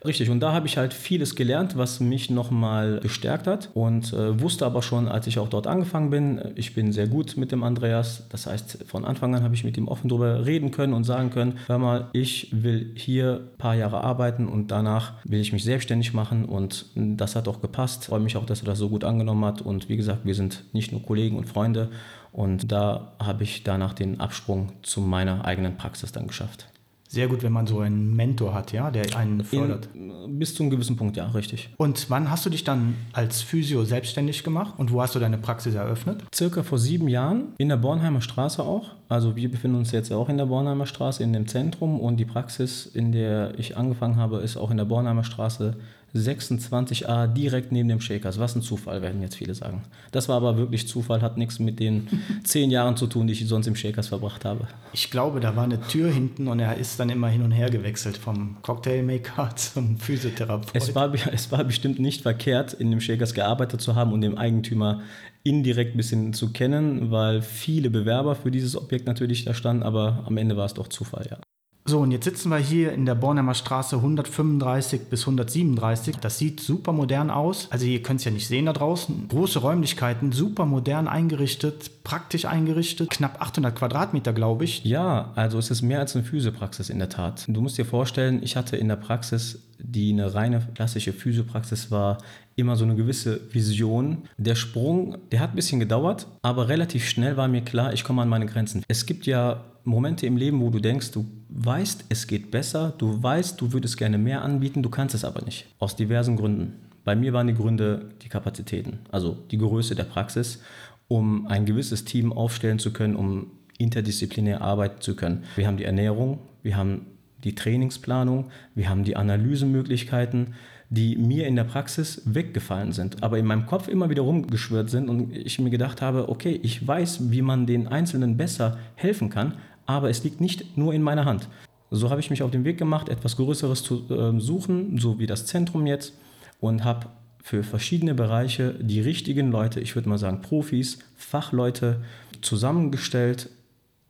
Richtig, 0.04 0.28
und 0.28 0.40
da 0.40 0.52
habe 0.52 0.66
ich 0.66 0.76
halt 0.76 0.92
vieles 0.92 1.34
gelernt, 1.34 1.78
was 1.78 1.98
mich 1.98 2.28
nochmal 2.28 3.00
gestärkt 3.00 3.46
hat 3.46 3.70
und 3.72 4.12
äh, 4.12 4.38
wusste 4.40 4.66
aber 4.66 4.82
schon, 4.82 5.08
als 5.08 5.26
ich 5.26 5.38
auch 5.38 5.48
dort 5.48 5.66
angefangen 5.66 6.10
bin, 6.10 6.52
ich 6.56 6.74
bin 6.74 6.92
sehr 6.92 7.06
gut 7.06 7.38
mit 7.38 7.52
dem 7.52 7.62
Andreas. 7.62 8.26
Das 8.28 8.46
heißt, 8.46 8.84
von 8.86 9.06
Anfang 9.06 9.34
an 9.34 9.42
habe 9.42 9.54
ich 9.54 9.64
mit 9.64 9.78
ihm 9.78 9.88
offen 9.88 10.08
darüber 10.08 10.44
reden 10.44 10.70
können 10.72 10.92
und 10.92 11.04
sagen 11.04 11.30
können, 11.30 11.58
hör 11.66 11.78
mal, 11.78 12.08
ich 12.12 12.48
will 12.52 12.92
hier 12.96 13.48
ein 13.52 13.58
paar 13.58 13.74
Jahre 13.74 14.02
arbeiten 14.02 14.46
und 14.46 14.70
danach 14.70 15.14
will 15.24 15.40
ich 15.40 15.52
mich 15.54 15.64
selbstständig 15.64 16.12
machen 16.12 16.44
und 16.44 16.86
das 16.94 17.34
hat 17.34 17.48
auch 17.48 17.62
gepasst. 17.62 18.02
Ich 18.02 18.08
freue 18.08 18.20
mich 18.20 18.36
auch, 18.36 18.46
dass 18.46 18.60
er 18.60 18.66
das 18.66 18.78
so 18.78 18.90
gut 18.90 19.04
angenommen 19.04 19.44
hat 19.44 19.62
und 19.62 19.88
wie 19.88 19.96
gesagt, 19.96 20.26
wir 20.26 20.34
sind 20.34 20.64
nicht 20.74 20.92
nur 20.92 21.02
Kollegen 21.02 21.38
und 21.38 21.46
Freunde 21.46 21.90
und 22.30 22.70
da 22.70 23.12
habe 23.18 23.44
ich 23.44 23.62
danach 23.62 23.94
den 23.94 24.20
Absprung 24.20 24.72
zu 24.82 25.00
meiner 25.00 25.46
eigenen 25.46 25.76
Praxis 25.76 26.12
dann 26.12 26.26
geschafft 26.26 26.66
sehr 27.14 27.28
gut, 27.28 27.42
wenn 27.42 27.52
man 27.52 27.66
so 27.66 27.80
einen 27.80 28.14
Mentor 28.14 28.52
hat, 28.52 28.72
ja, 28.72 28.90
der 28.90 29.16
einen 29.16 29.44
fördert. 29.44 29.88
In, 29.94 30.38
bis 30.38 30.54
zu 30.54 30.62
einem 30.62 30.70
gewissen 30.70 30.96
Punkt, 30.96 31.16
ja, 31.16 31.26
richtig. 31.28 31.70
Und 31.76 32.10
wann 32.10 32.30
hast 32.30 32.44
du 32.44 32.50
dich 32.50 32.64
dann 32.64 32.94
als 33.12 33.42
Physio 33.42 33.84
selbstständig 33.84 34.44
gemacht 34.44 34.74
und 34.76 34.92
wo 34.92 35.00
hast 35.00 35.14
du 35.14 35.18
deine 35.18 35.38
Praxis 35.38 35.74
eröffnet? 35.74 36.24
Circa 36.34 36.62
vor 36.62 36.78
sieben 36.78 37.08
Jahren 37.08 37.54
in 37.58 37.68
der 37.68 37.76
Bornheimer 37.76 38.20
Straße 38.20 38.62
auch. 38.62 38.90
Also 39.08 39.36
wir 39.36 39.50
befinden 39.50 39.78
uns 39.78 39.92
jetzt 39.92 40.12
auch 40.12 40.28
in 40.28 40.38
der 40.38 40.46
Bornheimer 40.46 40.86
Straße 40.86 41.22
in 41.22 41.32
dem 41.32 41.46
Zentrum 41.46 42.00
und 42.00 42.16
die 42.16 42.24
Praxis, 42.24 42.86
in 42.86 43.12
der 43.12 43.58
ich 43.58 43.76
angefangen 43.76 44.16
habe, 44.16 44.38
ist 44.38 44.56
auch 44.56 44.70
in 44.70 44.76
der 44.76 44.84
Bornheimer 44.84 45.24
Straße 45.24 45.76
26a 46.14 47.26
direkt 47.26 47.72
neben 47.72 47.88
dem 47.88 48.00
Shakers. 48.00 48.38
Was 48.38 48.54
ein 48.54 48.62
Zufall, 48.62 49.02
werden 49.02 49.20
jetzt 49.20 49.36
viele 49.36 49.54
sagen. 49.54 49.82
Das 50.12 50.28
war 50.28 50.36
aber 50.36 50.56
wirklich 50.56 50.86
Zufall, 50.86 51.22
hat 51.22 51.36
nichts 51.36 51.58
mit 51.58 51.80
den 51.80 52.08
zehn 52.44 52.70
Jahren 52.70 52.96
zu 52.96 53.06
tun, 53.06 53.26
die 53.26 53.32
ich 53.32 53.46
sonst 53.46 53.66
im 53.66 53.74
Shakers 53.74 54.08
verbracht 54.08 54.44
habe. 54.44 54.68
Ich 54.92 55.10
glaube, 55.10 55.40
da 55.40 55.56
war 55.56 55.64
eine 55.64 55.80
Tür 55.80 56.10
hinten 56.10 56.46
und 56.46 56.60
er 56.60 56.76
ist 56.76 57.00
dann 57.00 57.10
immer 57.10 57.28
hin 57.28 57.42
und 57.42 57.50
her 57.50 57.68
gewechselt 57.68 58.16
vom 58.16 58.56
Cocktailmaker 58.62 59.50
zum 59.56 59.98
Physiotherapeut. 59.98 60.74
Es 60.74 60.94
war, 60.94 61.12
es 61.32 61.50
war 61.50 61.64
bestimmt 61.64 61.98
nicht 61.98 62.22
verkehrt, 62.22 62.72
in 62.72 62.90
dem 62.90 63.00
Shakers 63.00 63.34
gearbeitet 63.34 63.80
zu 63.80 63.96
haben 63.96 64.12
und 64.12 64.20
den 64.20 64.38
Eigentümer 64.38 65.02
indirekt 65.42 65.94
ein 65.94 65.98
bisschen 65.98 66.32
zu 66.32 66.52
kennen, 66.52 67.10
weil 67.10 67.42
viele 67.42 67.90
Bewerber 67.90 68.34
für 68.34 68.50
dieses 68.50 68.76
Objekt 68.76 69.06
natürlich 69.06 69.44
da 69.44 69.52
standen, 69.52 69.82
aber 69.82 70.24
am 70.26 70.36
Ende 70.36 70.56
war 70.56 70.64
es 70.64 70.74
doch 70.74 70.88
Zufall, 70.88 71.26
ja. 71.30 71.38
So, 71.86 72.00
und 72.00 72.12
jetzt 72.12 72.24
sitzen 72.24 72.48
wir 72.48 72.56
hier 72.56 72.94
in 72.94 73.04
der 73.04 73.14
Bornheimer 73.14 73.52
Straße 73.52 73.96
135 73.96 75.02
bis 75.10 75.20
137. 75.20 76.16
Das 76.16 76.38
sieht 76.38 76.60
super 76.60 76.92
modern 76.92 77.30
aus. 77.30 77.68
Also 77.70 77.84
ihr 77.84 78.02
könnt 78.02 78.20
es 78.20 78.24
ja 78.24 78.30
nicht 78.30 78.48
sehen 78.48 78.64
da 78.64 78.72
draußen. 78.72 79.28
Große 79.28 79.58
Räumlichkeiten, 79.58 80.32
super 80.32 80.64
modern 80.64 81.08
eingerichtet, 81.08 82.02
praktisch 82.02 82.46
eingerichtet. 82.46 83.10
Knapp 83.10 83.42
800 83.42 83.76
Quadratmeter, 83.76 84.32
glaube 84.32 84.64
ich. 84.64 84.82
Ja, 84.84 85.32
also 85.34 85.58
es 85.58 85.70
ist 85.70 85.82
mehr 85.82 86.00
als 86.00 86.16
eine 86.16 86.24
Physiopraxis 86.24 86.88
in 86.88 87.00
der 87.00 87.10
Tat. 87.10 87.44
Du 87.48 87.60
musst 87.60 87.76
dir 87.76 87.84
vorstellen, 87.84 88.42
ich 88.42 88.56
hatte 88.56 88.78
in 88.78 88.88
der 88.88 88.96
Praxis, 88.96 89.60
die 89.84 90.12
eine 90.12 90.34
reine 90.34 90.66
klassische 90.74 91.12
Physiopraxis 91.12 91.90
war, 91.90 92.18
immer 92.56 92.76
so 92.76 92.84
eine 92.84 92.94
gewisse 92.94 93.40
Vision. 93.52 94.24
Der 94.38 94.54
Sprung, 94.54 95.18
der 95.30 95.40
hat 95.40 95.50
ein 95.50 95.56
bisschen 95.56 95.80
gedauert, 95.80 96.26
aber 96.42 96.68
relativ 96.68 97.06
schnell 97.06 97.36
war 97.36 97.48
mir 97.48 97.62
klar, 97.62 97.92
ich 97.92 98.04
komme 98.04 98.22
an 98.22 98.28
meine 98.28 98.46
Grenzen. 98.46 98.82
Es 98.88 99.06
gibt 99.06 99.26
ja 99.26 99.64
Momente 99.84 100.26
im 100.26 100.36
Leben, 100.36 100.60
wo 100.60 100.70
du 100.70 100.80
denkst, 100.80 101.10
du 101.10 101.26
weißt, 101.50 102.06
es 102.08 102.26
geht 102.26 102.50
besser, 102.50 102.94
du 102.96 103.22
weißt, 103.22 103.60
du 103.60 103.72
würdest 103.72 103.96
gerne 103.96 104.18
mehr 104.18 104.42
anbieten, 104.42 104.82
du 104.82 104.88
kannst 104.88 105.14
es 105.14 105.24
aber 105.24 105.42
nicht. 105.42 105.66
Aus 105.78 105.94
diversen 105.96 106.36
Gründen. 106.36 106.74
Bei 107.04 107.14
mir 107.14 107.34
waren 107.34 107.46
die 107.46 107.54
Gründe 107.54 108.08
die 108.22 108.28
Kapazitäten, 108.28 109.00
also 109.12 109.36
die 109.50 109.58
Größe 109.58 109.94
der 109.94 110.04
Praxis, 110.04 110.62
um 111.06 111.46
ein 111.46 111.66
gewisses 111.66 112.04
Team 112.06 112.32
aufstellen 112.32 112.78
zu 112.78 112.92
können, 112.92 113.14
um 113.14 113.50
interdisziplinär 113.76 114.62
arbeiten 114.62 115.02
zu 115.02 115.14
können. 115.14 115.44
Wir 115.56 115.66
haben 115.66 115.76
die 115.76 115.84
Ernährung, 115.84 116.38
wir 116.62 116.76
haben 116.76 117.06
die 117.44 117.54
Trainingsplanung, 117.54 118.46
wir 118.74 118.88
haben 118.88 119.04
die 119.04 119.16
Analysemöglichkeiten, 119.16 120.54
die 120.90 121.16
mir 121.16 121.46
in 121.46 121.56
der 121.56 121.64
Praxis 121.64 122.22
weggefallen 122.24 122.92
sind, 122.92 123.22
aber 123.22 123.38
in 123.38 123.46
meinem 123.46 123.66
Kopf 123.66 123.88
immer 123.88 124.10
wieder 124.10 124.22
rumgeschwört 124.22 124.90
sind 124.90 125.08
und 125.08 125.34
ich 125.34 125.58
mir 125.58 125.70
gedacht 125.70 126.02
habe, 126.02 126.28
okay, 126.28 126.58
ich 126.62 126.86
weiß, 126.86 127.30
wie 127.30 127.42
man 127.42 127.66
den 127.66 127.88
Einzelnen 127.88 128.36
besser 128.36 128.78
helfen 128.94 129.30
kann, 129.30 129.54
aber 129.86 130.10
es 130.10 130.24
liegt 130.24 130.40
nicht 130.40 130.76
nur 130.76 130.94
in 130.94 131.02
meiner 131.02 131.24
Hand. 131.24 131.48
So 131.90 132.10
habe 132.10 132.20
ich 132.20 132.30
mich 132.30 132.42
auf 132.42 132.50
den 132.50 132.64
Weg 132.64 132.78
gemacht, 132.78 133.08
etwas 133.08 133.36
Größeres 133.36 133.82
zu 133.82 134.08
äh, 134.10 134.40
suchen, 134.40 134.98
so 134.98 135.18
wie 135.18 135.26
das 135.26 135.46
Zentrum 135.46 135.86
jetzt, 135.86 136.14
und 136.60 136.84
habe 136.84 137.08
für 137.42 137.62
verschiedene 137.62 138.14
Bereiche 138.14 138.74
die 138.80 139.00
richtigen 139.00 139.50
Leute, 139.50 139.80
ich 139.80 139.94
würde 139.94 140.08
mal 140.08 140.18
sagen 140.18 140.40
Profis, 140.40 140.98
Fachleute 141.14 142.02
zusammengestellt. 142.40 143.50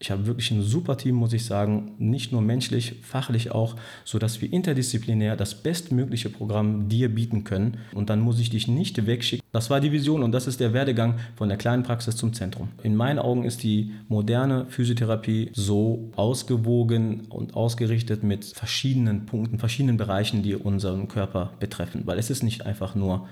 Ich 0.05 0.11
habe 0.11 0.27
wirklich 0.27 0.51
ein 0.51 0.61
super 0.61 0.99
Team, 0.99 1.15
muss 1.15 1.33
ich 1.33 1.47
sagen, 1.47 1.93
nicht 1.97 2.31
nur 2.31 2.43
menschlich, 2.43 2.97
fachlich 3.01 3.53
auch, 3.53 3.75
sodass 4.05 4.43
wir 4.43 4.53
interdisziplinär 4.53 5.35
das 5.35 5.55
bestmögliche 5.55 6.29
Programm 6.29 6.91
dir 6.91 7.09
bieten 7.09 7.43
können. 7.43 7.79
Und 7.95 8.11
dann 8.11 8.21
muss 8.21 8.39
ich 8.39 8.51
dich 8.51 8.69
nicht 8.69 9.07
wegschicken. 9.07 9.43
Das 9.51 9.71
war 9.71 9.81
die 9.81 9.93
Vision 9.93 10.23
und 10.23 10.33
das 10.33 10.47
ist 10.47 10.61
der 10.61 10.75
Werdegang 10.75 11.15
von 11.37 11.49
der 11.49 11.57
kleinen 11.57 11.85
Praxis 11.85 12.17
zum 12.17 12.35
Zentrum. 12.35 12.69
In 12.83 12.97
meinen 12.97 13.19
Augen 13.19 13.45
ist 13.45 13.63
die 13.63 13.93
moderne 14.09 14.67
Physiotherapie 14.69 15.51
so 15.55 16.11
ausgewogen 16.17 17.23
und 17.31 17.55
ausgerichtet 17.55 18.23
mit 18.23 18.45
verschiedenen 18.45 19.25
Punkten, 19.25 19.59
verschiedenen 19.59 19.97
Bereichen, 19.97 20.43
die 20.43 20.55
unseren 20.55 21.09
Körper 21.09 21.55
betreffen. 21.61 22.03
Weil 22.05 22.19
es 22.19 22.29
ist 22.29 22.43
nicht 22.43 22.67
einfach 22.67 22.95
nur 22.95 23.27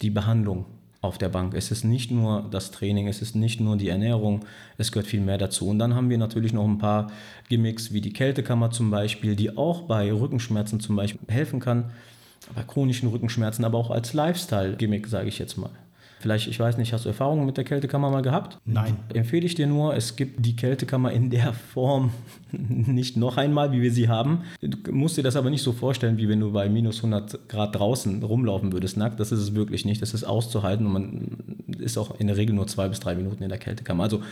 die 0.00 0.08
Behandlung 0.08 0.64
auf 1.04 1.18
der 1.18 1.28
Bank. 1.28 1.54
Es 1.54 1.70
ist 1.70 1.84
nicht 1.84 2.10
nur 2.10 2.46
das 2.50 2.70
Training, 2.70 3.06
es 3.08 3.20
ist 3.20 3.36
nicht 3.36 3.60
nur 3.60 3.76
die 3.76 3.88
Ernährung, 3.88 4.44
es 4.78 4.90
gehört 4.90 5.06
viel 5.06 5.20
mehr 5.20 5.38
dazu. 5.38 5.68
Und 5.68 5.78
dann 5.78 5.94
haben 5.94 6.10
wir 6.10 6.18
natürlich 6.18 6.52
noch 6.52 6.64
ein 6.64 6.78
paar 6.78 7.10
Gimmicks 7.48 7.92
wie 7.92 8.00
die 8.00 8.12
Kältekammer 8.12 8.70
zum 8.70 8.90
Beispiel, 8.90 9.36
die 9.36 9.56
auch 9.56 9.82
bei 9.82 10.12
Rückenschmerzen 10.12 10.80
zum 10.80 10.96
Beispiel 10.96 11.20
helfen 11.28 11.60
kann, 11.60 11.90
bei 12.54 12.62
chronischen 12.62 13.08
Rückenschmerzen, 13.08 13.64
aber 13.64 13.78
auch 13.78 13.90
als 13.90 14.12
Lifestyle-Gimmick, 14.14 15.06
sage 15.06 15.28
ich 15.28 15.38
jetzt 15.38 15.56
mal. 15.56 15.70
Vielleicht, 16.24 16.48
ich 16.48 16.58
weiß 16.58 16.78
nicht, 16.78 16.94
hast 16.94 17.04
du 17.04 17.10
Erfahrungen 17.10 17.44
mit 17.44 17.58
der 17.58 17.64
Kältekammer 17.64 18.08
mal 18.08 18.22
gehabt? 18.22 18.56
Nein. 18.64 18.96
Empfehle 19.12 19.44
ich 19.44 19.56
dir 19.56 19.66
nur, 19.66 19.94
es 19.94 20.16
gibt 20.16 20.46
die 20.46 20.56
Kältekammer 20.56 21.12
in 21.12 21.28
der 21.28 21.52
Form 21.52 22.12
nicht 22.50 23.18
noch 23.18 23.36
einmal, 23.36 23.72
wie 23.72 23.82
wir 23.82 23.92
sie 23.92 24.08
haben. 24.08 24.44
Du 24.62 24.90
musst 24.90 25.18
dir 25.18 25.22
das 25.22 25.36
aber 25.36 25.50
nicht 25.50 25.60
so 25.60 25.72
vorstellen, 25.72 26.16
wie 26.16 26.26
wenn 26.26 26.40
du 26.40 26.50
bei 26.50 26.70
minus 26.70 27.04
100 27.04 27.46
Grad 27.50 27.74
draußen 27.74 28.22
rumlaufen 28.22 28.72
würdest, 28.72 28.96
nackt. 28.96 29.20
Das 29.20 29.32
ist 29.32 29.38
es 29.40 29.54
wirklich 29.54 29.84
nicht. 29.84 30.00
Das 30.00 30.14
ist 30.14 30.24
auszuhalten 30.24 30.86
und 30.86 30.92
man 30.94 31.76
ist 31.78 31.98
auch 31.98 32.18
in 32.18 32.28
der 32.28 32.38
Regel 32.38 32.54
nur 32.54 32.68
zwei 32.68 32.88
bis 32.88 33.00
drei 33.00 33.14
Minuten 33.14 33.42
in 33.42 33.50
der 33.50 33.58
Kältekammer. 33.58 34.04
Also 34.04 34.22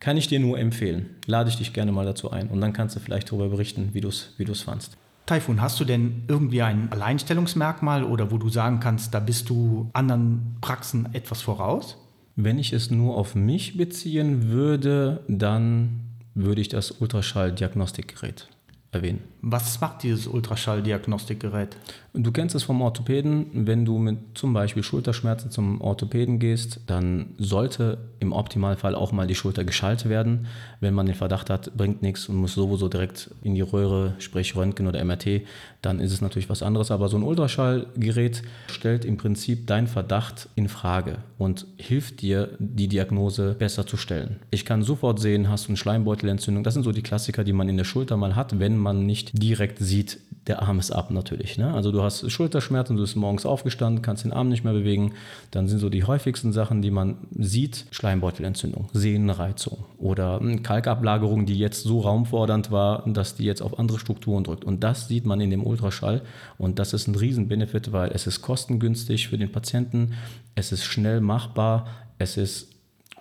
kann 0.00 0.16
ich 0.16 0.28
dir 0.28 0.40
nur 0.40 0.58
empfehlen. 0.58 1.10
Lade 1.26 1.50
ich 1.50 1.56
dich 1.56 1.74
gerne 1.74 1.92
mal 1.92 2.06
dazu 2.06 2.30
ein 2.30 2.48
und 2.48 2.62
dann 2.62 2.72
kannst 2.72 2.96
du 2.96 3.00
vielleicht 3.00 3.30
darüber 3.30 3.50
berichten, 3.50 3.90
wie 3.92 4.00
du 4.00 4.08
es 4.08 4.30
wie 4.38 4.46
fandst. 4.46 4.96
Taifun, 5.26 5.62
hast 5.62 5.80
du 5.80 5.84
denn 5.84 6.24
irgendwie 6.28 6.60
ein 6.60 6.92
Alleinstellungsmerkmal 6.92 8.04
oder 8.04 8.30
wo 8.30 8.36
du 8.36 8.50
sagen 8.50 8.80
kannst, 8.80 9.14
da 9.14 9.20
bist 9.20 9.48
du 9.48 9.88
anderen 9.94 10.56
Praxen 10.60 11.08
etwas 11.14 11.40
voraus? 11.40 11.96
Wenn 12.36 12.58
ich 12.58 12.72
es 12.72 12.90
nur 12.90 13.16
auf 13.16 13.34
mich 13.34 13.76
beziehen 13.76 14.50
würde, 14.50 15.24
dann 15.28 16.00
würde 16.34 16.60
ich 16.60 16.68
das 16.68 16.90
Ultraschall-Diagnostikgerät 16.90 18.48
erwähnen. 18.90 19.22
Was 19.40 19.80
macht 19.80 20.02
dieses 20.02 20.26
Ultraschalldiagnostikgerät? 20.26 21.76
Du 22.16 22.30
kennst 22.30 22.54
es 22.54 22.62
vom 22.62 22.80
Orthopäden. 22.80 23.66
Wenn 23.66 23.84
du 23.84 23.98
mit 23.98 24.18
zum 24.34 24.52
Beispiel 24.52 24.84
Schulterschmerzen 24.84 25.50
zum 25.50 25.80
Orthopäden 25.80 26.38
gehst, 26.38 26.78
dann 26.86 27.34
sollte 27.38 27.98
im 28.20 28.32
Optimalfall 28.32 28.94
auch 28.94 29.10
mal 29.10 29.26
die 29.26 29.34
Schulter 29.34 29.64
geschaltet 29.64 30.08
werden. 30.08 30.46
Wenn 30.78 30.94
man 30.94 31.06
den 31.06 31.16
Verdacht 31.16 31.50
hat, 31.50 31.76
bringt 31.76 32.02
nichts 32.02 32.28
und 32.28 32.36
muss 32.36 32.54
sowieso 32.54 32.88
direkt 32.88 33.32
in 33.42 33.56
die 33.56 33.62
Röhre, 33.62 34.14
sprich 34.20 34.54
Röntgen 34.54 34.86
oder 34.86 35.04
MRT, 35.04 35.42
dann 35.82 35.98
ist 35.98 36.12
es 36.12 36.20
natürlich 36.20 36.48
was 36.48 36.62
anderes. 36.62 36.92
Aber 36.92 37.08
so 37.08 37.16
ein 37.16 37.24
Ultraschallgerät 37.24 38.42
stellt 38.68 39.04
im 39.04 39.16
Prinzip 39.16 39.66
deinen 39.66 39.88
Verdacht 39.88 40.48
in 40.54 40.68
Frage 40.68 41.18
und 41.36 41.66
hilft 41.78 42.22
dir, 42.22 42.50
die 42.60 42.86
Diagnose 42.86 43.56
besser 43.58 43.88
zu 43.88 43.96
stellen. 43.96 44.36
Ich 44.52 44.64
kann 44.64 44.82
sofort 44.82 45.18
sehen, 45.18 45.50
hast 45.50 45.64
du 45.64 45.70
eine 45.70 45.78
Schleimbeutelentzündung. 45.78 46.62
Das 46.62 46.74
sind 46.74 46.84
so 46.84 46.92
die 46.92 47.02
Klassiker, 47.02 47.42
die 47.42 47.52
man 47.52 47.68
in 47.68 47.76
der 47.76 47.84
Schulter 47.84 48.16
mal 48.16 48.36
hat, 48.36 48.60
wenn 48.60 48.78
man 48.78 49.04
nicht 49.04 49.32
direkt 49.42 49.80
sieht, 49.80 50.20
der 50.46 50.62
Arm 50.62 50.78
ist 50.78 50.90
ab 50.90 51.10
natürlich. 51.10 51.58
Ne? 51.58 51.72
Also 51.72 51.90
du 51.90 52.02
hast 52.04 52.30
Schulterschmerzen, 52.30 52.96
du 52.96 53.02
bist 53.02 53.16
morgens 53.16 53.46
aufgestanden, 53.46 54.02
kannst 54.02 54.24
den 54.24 54.32
Arm 54.32 54.48
nicht 54.48 54.64
mehr 54.64 54.72
bewegen. 54.72 55.14
Dann 55.50 55.68
sind 55.68 55.78
so 55.78 55.88
die 55.88 56.04
häufigsten 56.04 56.52
Sachen, 56.52 56.82
die 56.82 56.90
man 56.90 57.16
sieht, 57.36 57.86
Schleimbeutelentzündung, 57.90 58.88
Sehnenreizung 58.92 59.84
oder 59.98 60.40
Kalkablagerung, 60.62 61.46
die 61.46 61.58
jetzt 61.58 61.82
so 61.82 62.00
raumfordernd 62.00 62.70
war, 62.70 63.04
dass 63.08 63.34
die 63.34 63.44
jetzt 63.44 63.62
auf 63.62 63.78
andere 63.78 63.98
Strukturen 63.98 64.44
drückt. 64.44 64.64
Und 64.64 64.84
das 64.84 65.08
sieht 65.08 65.26
man 65.26 65.40
in 65.40 65.50
dem 65.50 65.66
Ultraschall 65.66 66.22
und 66.58 66.78
das 66.78 66.92
ist 66.92 67.08
ein 67.08 67.14
Riesenbenefit, 67.14 67.92
weil 67.92 68.10
es 68.12 68.26
ist 68.26 68.42
kostengünstig 68.42 69.28
für 69.28 69.38
den 69.38 69.50
Patienten, 69.50 70.14
es 70.54 70.72
ist 70.72 70.84
schnell 70.84 71.20
machbar, 71.20 71.86
es 72.18 72.36
ist 72.36 72.68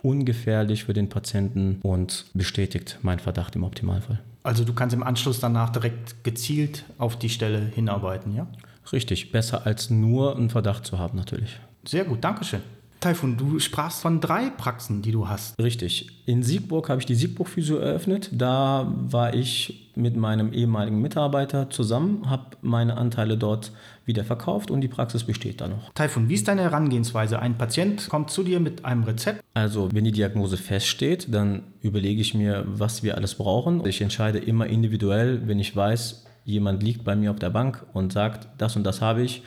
ungefährlich 0.04 0.84
für 0.84 0.94
den 0.94 1.10
Patienten 1.10 1.80
und 1.82 2.26
bestätigt 2.34 3.00
meinen 3.02 3.20
Verdacht 3.20 3.56
im 3.56 3.64
Optimalfall. 3.64 4.20
Also 4.44 4.66
du 4.66 4.74
kannst 4.74 4.94
im 4.94 5.04
Anschluss 5.04 5.40
danach 5.40 5.70
direkt 5.70 6.24
gezielt 6.26 6.84
auf 6.98 7.18
die 7.18 7.30
Stelle 7.30 7.60
hinarbeiten, 7.74 8.36
ja? 8.36 8.48
Richtig, 8.92 9.32
besser 9.32 9.66
als 9.66 9.90
nur 9.90 10.36
einen 10.36 10.50
Verdacht 10.50 10.86
zu 10.86 11.00
haben 11.00 11.18
natürlich. 11.18 11.60
Sehr 11.86 12.06
gut, 12.06 12.24
Dankeschön. 12.24 12.62
Taifun, 13.04 13.36
du 13.36 13.60
sprachst 13.60 14.02
von 14.02 14.22
drei 14.22 14.50
Praxen, 14.50 15.02
die 15.02 15.12
du 15.12 15.28
hast. 15.28 15.60
Richtig. 15.60 16.24
In 16.26 16.42
Siegburg 16.42 16.88
habe 16.88 17.02
ich 17.02 17.06
die 17.06 17.16
Siegburg 17.16 17.50
Physio 17.50 17.76
eröffnet. 17.76 18.30
Da 18.32 18.94
war 18.96 19.34
ich 19.34 19.92
mit 19.96 20.16
meinem 20.16 20.54
ehemaligen 20.54 21.02
Mitarbeiter 21.02 21.70
zusammen, 21.70 22.30
habe 22.30 22.56
meine 22.62 22.96
Anteile 22.96 23.38
dort 23.38 23.74
wieder 24.06 24.24
verkauft 24.24 24.72
und 24.72 24.80
die 24.80 24.88
Praxis 24.88 25.26
besteht 25.26 25.60
da 25.60 25.68
noch. 25.68 25.92
Taifun, 25.94 26.30
wie 26.30 26.36
ist 26.36 26.48
deine 26.48 26.62
Herangehensweise? 26.62 27.40
Ein 27.40 27.58
Patient 27.58 28.08
kommt 28.08 28.30
zu 28.32 28.42
dir 28.42 28.62
mit 28.62 28.86
einem 28.86 29.04
Rezept. 29.04 29.44
Also, 29.54 29.90
wenn 29.92 30.06
die 30.06 30.14
Diagnose 30.14 30.56
feststeht, 30.56 31.28
dann 31.34 31.64
überlege 31.82 32.22
ich 32.22 32.34
mir, 32.34 32.64
was 32.66 33.04
wir 33.04 33.16
alles 33.18 33.36
brauchen. 33.36 33.86
Ich 33.86 34.00
entscheide 34.00 34.40
immer 34.40 34.68
individuell, 34.68 35.46
wenn 35.46 35.60
ich 35.60 35.76
weiß, 35.76 36.23
jemand 36.46 36.84
liegt 36.84 37.04
bei 37.04 37.16
mir 37.16 37.32
auf 37.32 37.40
der 37.40 37.50
Bank 37.50 37.86
und 37.94 38.14
sagt, 38.14 38.48
das 38.58 38.76
und 38.76 38.84
das 38.84 39.02
habe 39.02 39.24
ich 39.24 39.44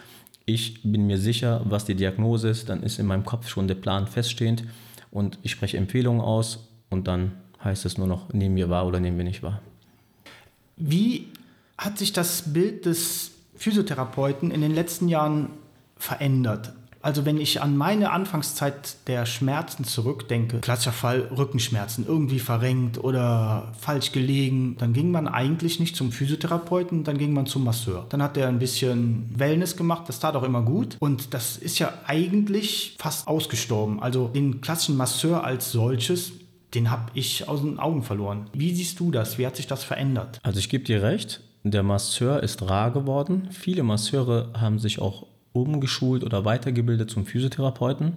ich 0.46 0.80
bin 0.84 1.06
mir 1.08 1.18
sicher, 1.18 1.60
was 1.64 1.84
die 1.84 1.96
Diagnose 1.96 2.48
ist, 2.48 2.68
dann 2.68 2.82
ist 2.84 2.98
in 3.00 3.06
meinem 3.06 3.24
Kopf 3.24 3.48
schon 3.48 3.66
der 3.66 3.74
Plan 3.74 4.06
feststehend 4.06 4.64
und 5.10 5.38
ich 5.42 5.50
spreche 5.50 5.76
Empfehlungen 5.76 6.20
aus 6.20 6.68
und 6.88 7.08
dann 7.08 7.32
heißt 7.62 7.84
es 7.84 7.98
nur 7.98 8.06
noch, 8.06 8.32
nehmen 8.32 8.54
wir 8.54 8.70
wahr 8.70 8.86
oder 8.86 9.00
nehmen 9.00 9.18
wir 9.18 9.24
nicht 9.24 9.42
wahr. 9.42 9.60
Wie 10.76 11.26
hat 11.76 11.98
sich 11.98 12.12
das 12.12 12.52
Bild 12.52 12.86
des 12.86 13.32
Physiotherapeuten 13.56 14.52
in 14.52 14.60
den 14.60 14.72
letzten 14.72 15.08
Jahren 15.08 15.50
verändert? 15.96 16.72
Also 17.06 17.24
wenn 17.24 17.40
ich 17.40 17.62
an 17.62 17.76
meine 17.76 18.10
Anfangszeit 18.10 18.96
der 19.06 19.26
Schmerzen 19.26 19.84
zurückdenke, 19.84 20.58
klassischer 20.58 20.90
Fall 20.90 21.20
Rückenschmerzen, 21.20 22.04
irgendwie 22.04 22.40
verrenkt 22.40 22.98
oder 22.98 23.72
falsch 23.78 24.10
gelegen, 24.10 24.74
dann 24.78 24.92
ging 24.92 25.12
man 25.12 25.28
eigentlich 25.28 25.78
nicht 25.78 25.94
zum 25.94 26.10
Physiotherapeuten, 26.10 27.04
dann 27.04 27.16
ging 27.16 27.32
man 27.32 27.46
zum 27.46 27.62
Masseur. 27.62 28.06
Dann 28.08 28.20
hat 28.20 28.36
er 28.36 28.48
ein 28.48 28.58
bisschen 28.58 29.30
Wellness 29.32 29.76
gemacht, 29.76 30.08
das 30.08 30.18
tat 30.18 30.34
auch 30.34 30.42
immer 30.42 30.62
gut 30.62 30.96
und 30.98 31.32
das 31.32 31.56
ist 31.56 31.78
ja 31.78 31.94
eigentlich 32.08 32.96
fast 32.98 33.28
ausgestorben. 33.28 34.02
Also 34.02 34.26
den 34.26 34.60
klassischen 34.60 34.96
Masseur 34.96 35.44
als 35.44 35.70
solches 35.70 36.32
den 36.74 36.90
habe 36.90 37.12
ich 37.14 37.48
aus 37.48 37.62
den 37.62 37.78
Augen 37.78 38.02
verloren. 38.02 38.50
Wie 38.52 38.74
siehst 38.74 38.98
du 38.98 39.12
das? 39.12 39.38
Wie 39.38 39.46
hat 39.46 39.54
sich 39.54 39.68
das 39.68 39.84
verändert? 39.84 40.40
Also 40.42 40.58
ich 40.58 40.68
gebe 40.68 40.82
dir 40.82 41.04
recht, 41.04 41.40
der 41.62 41.84
Masseur 41.84 42.42
ist 42.42 42.68
rar 42.68 42.90
geworden. 42.90 43.48
Viele 43.52 43.84
Masseure 43.84 44.50
haben 44.54 44.80
sich 44.80 44.98
auch 45.00 45.28
umgeschult 45.62 46.24
oder 46.24 46.44
weitergebildet 46.44 47.10
zum 47.10 47.26
Physiotherapeuten. 47.26 48.14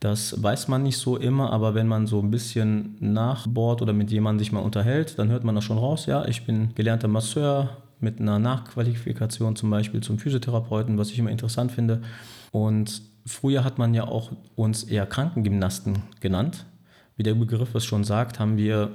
Das 0.00 0.42
weiß 0.42 0.68
man 0.68 0.82
nicht 0.82 0.98
so 0.98 1.16
immer, 1.16 1.52
aber 1.52 1.74
wenn 1.74 1.88
man 1.88 2.06
so 2.06 2.20
ein 2.20 2.30
bisschen 2.30 2.96
nachbohrt 3.00 3.80
oder 3.80 3.92
mit 3.92 4.10
jemandem 4.10 4.40
sich 4.40 4.52
mal 4.52 4.60
unterhält, 4.60 5.18
dann 5.18 5.30
hört 5.30 5.44
man 5.44 5.54
das 5.54 5.64
schon 5.64 5.78
raus. 5.78 6.06
Ja, 6.06 6.26
ich 6.26 6.44
bin 6.44 6.74
gelernter 6.74 7.08
Masseur 7.08 7.78
mit 8.00 8.20
einer 8.20 8.38
Nachqualifikation 8.38 9.56
zum 9.56 9.70
Beispiel 9.70 10.02
zum 10.02 10.18
Physiotherapeuten, 10.18 10.98
was 10.98 11.10
ich 11.10 11.18
immer 11.18 11.30
interessant 11.30 11.72
finde. 11.72 12.02
Und 12.52 13.02
früher 13.24 13.64
hat 13.64 13.78
man 13.78 13.94
ja 13.94 14.04
auch 14.04 14.32
uns 14.56 14.84
eher 14.84 15.06
Krankengymnasten 15.06 16.02
genannt. 16.20 16.66
Wie 17.16 17.22
der 17.22 17.34
Begriff 17.34 17.74
es 17.74 17.84
schon 17.84 18.04
sagt, 18.04 18.38
haben 18.38 18.56
wir 18.56 18.90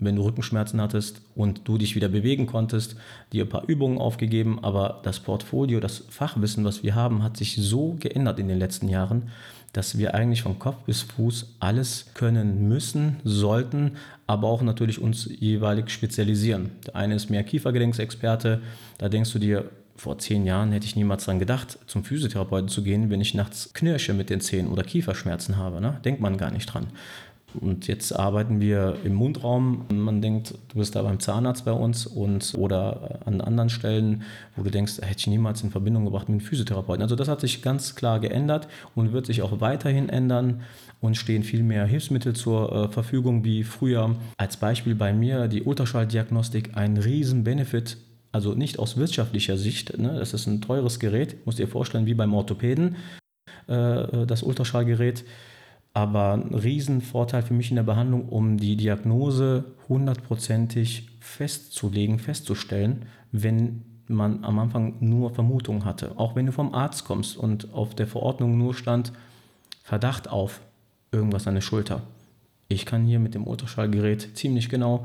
wenn 0.00 0.16
du 0.16 0.22
Rückenschmerzen 0.22 0.80
hattest 0.80 1.20
und 1.34 1.62
du 1.64 1.78
dich 1.78 1.94
wieder 1.94 2.08
bewegen 2.08 2.46
konntest, 2.46 2.96
dir 3.32 3.44
ein 3.44 3.48
paar 3.48 3.68
Übungen 3.68 3.98
aufgegeben, 3.98 4.58
aber 4.62 5.00
das 5.02 5.20
Portfolio, 5.20 5.80
das 5.80 6.04
Fachwissen, 6.08 6.64
was 6.64 6.82
wir 6.82 6.94
haben, 6.94 7.22
hat 7.22 7.36
sich 7.36 7.56
so 7.56 7.96
geändert 8.00 8.38
in 8.38 8.48
den 8.48 8.58
letzten 8.58 8.88
Jahren, 8.88 9.30
dass 9.72 9.98
wir 9.98 10.14
eigentlich 10.14 10.42
von 10.42 10.58
Kopf 10.58 10.78
bis 10.84 11.02
Fuß 11.02 11.54
alles 11.60 12.06
können 12.14 12.68
müssen, 12.68 13.16
sollten, 13.24 13.92
aber 14.26 14.48
auch 14.48 14.62
natürlich 14.62 15.00
uns 15.00 15.28
jeweilig 15.38 15.90
spezialisieren. 15.90 16.72
Der 16.86 16.96
eine 16.96 17.14
ist 17.14 17.30
mehr 17.30 17.44
Kiefergelenksexperte, 17.44 18.62
da 18.98 19.08
denkst 19.08 19.32
du 19.32 19.38
dir, 19.38 19.70
vor 20.00 20.18
zehn 20.18 20.46
Jahren 20.46 20.72
hätte 20.72 20.86
ich 20.86 20.96
niemals 20.96 21.26
daran 21.26 21.38
gedacht, 21.38 21.78
zum 21.86 22.04
Physiotherapeuten 22.04 22.68
zu 22.68 22.82
gehen, 22.82 23.10
wenn 23.10 23.20
ich 23.20 23.34
nachts 23.34 23.74
Knirsche 23.74 24.14
mit 24.14 24.30
den 24.30 24.40
Zähnen 24.40 24.72
oder 24.72 24.82
Kieferschmerzen 24.82 25.58
habe. 25.58 25.82
Ne? 25.82 26.00
Denkt 26.06 26.22
man 26.22 26.38
gar 26.38 26.50
nicht 26.50 26.66
dran. 26.66 26.86
Und 27.58 27.86
jetzt 27.88 28.12
arbeiten 28.12 28.60
wir 28.60 28.96
im 29.04 29.14
Mundraum. 29.14 29.86
Man 29.90 30.22
denkt, 30.22 30.54
du 30.68 30.78
bist 30.78 30.94
da 30.94 31.02
beim 31.02 31.18
Zahnarzt 31.18 31.64
bei 31.64 31.72
uns 31.72 32.06
und 32.06 32.54
oder 32.56 33.20
an 33.24 33.40
anderen 33.40 33.70
Stellen, 33.70 34.22
wo 34.56 34.62
du 34.62 34.70
denkst, 34.70 34.98
hätte 34.98 35.18
ich 35.18 35.26
niemals 35.26 35.62
in 35.62 35.70
Verbindung 35.70 36.04
gebracht 36.04 36.28
mit 36.28 36.40
einem 36.40 36.46
Physiotherapeuten. 36.46 37.02
Also 37.02 37.16
das 37.16 37.28
hat 37.28 37.40
sich 37.40 37.62
ganz 37.62 37.94
klar 37.94 38.20
geändert 38.20 38.68
und 38.94 39.12
wird 39.12 39.26
sich 39.26 39.42
auch 39.42 39.60
weiterhin 39.60 40.08
ändern 40.08 40.62
und 41.00 41.16
stehen 41.16 41.42
viel 41.42 41.62
mehr 41.62 41.86
Hilfsmittel 41.86 42.34
zur 42.34 42.72
äh, 42.72 42.88
Verfügung 42.88 43.44
wie 43.44 43.64
früher. 43.64 44.14
Als 44.36 44.56
Beispiel 44.56 44.94
bei 44.94 45.12
mir 45.12 45.48
die 45.48 45.62
Ultraschalldiagnostik 45.62 46.76
ein 46.76 46.96
riesen 46.96 47.44
Benefit 47.44 47.96
also 48.32 48.54
nicht 48.54 48.78
aus 48.78 48.96
wirtschaftlicher 48.96 49.56
Sicht, 49.56 49.98
ne? 49.98 50.14
das 50.16 50.34
ist 50.34 50.46
ein 50.46 50.60
teures 50.60 51.00
Gerät, 51.00 51.44
musst 51.46 51.58
dir 51.58 51.66
vorstellen, 51.66 52.06
wie 52.06 52.14
beim 52.14 52.32
Orthopäden, 52.32 52.96
äh, 53.66 54.26
das 54.26 54.42
Ultraschallgerät 54.42 55.24
aber 55.92 56.34
ein 56.34 56.54
Riesenvorteil 56.54 57.42
für 57.42 57.54
mich 57.54 57.70
in 57.70 57.76
der 57.76 57.82
Behandlung, 57.82 58.28
um 58.28 58.56
die 58.56 58.76
Diagnose 58.76 59.64
hundertprozentig 59.88 61.08
festzulegen, 61.20 62.18
festzustellen, 62.18 63.06
wenn 63.32 63.82
man 64.06 64.44
am 64.44 64.58
Anfang 64.58 64.94
nur 65.00 65.30
Vermutungen 65.30 65.84
hatte. 65.84 66.18
Auch 66.18 66.36
wenn 66.36 66.46
du 66.46 66.52
vom 66.52 66.74
Arzt 66.74 67.04
kommst 67.04 67.36
und 67.36 67.72
auf 67.72 67.94
der 67.94 68.06
Verordnung 68.06 68.58
nur 68.58 68.74
stand 68.74 69.12
Verdacht 69.82 70.28
auf 70.28 70.60
irgendwas 71.12 71.46
an 71.46 71.54
der 71.54 71.60
Schulter. 71.60 72.02
Ich 72.68 72.86
kann 72.86 73.04
hier 73.04 73.18
mit 73.18 73.34
dem 73.34 73.46
Ultraschallgerät 73.46 74.36
ziemlich 74.36 74.68
genau 74.68 75.04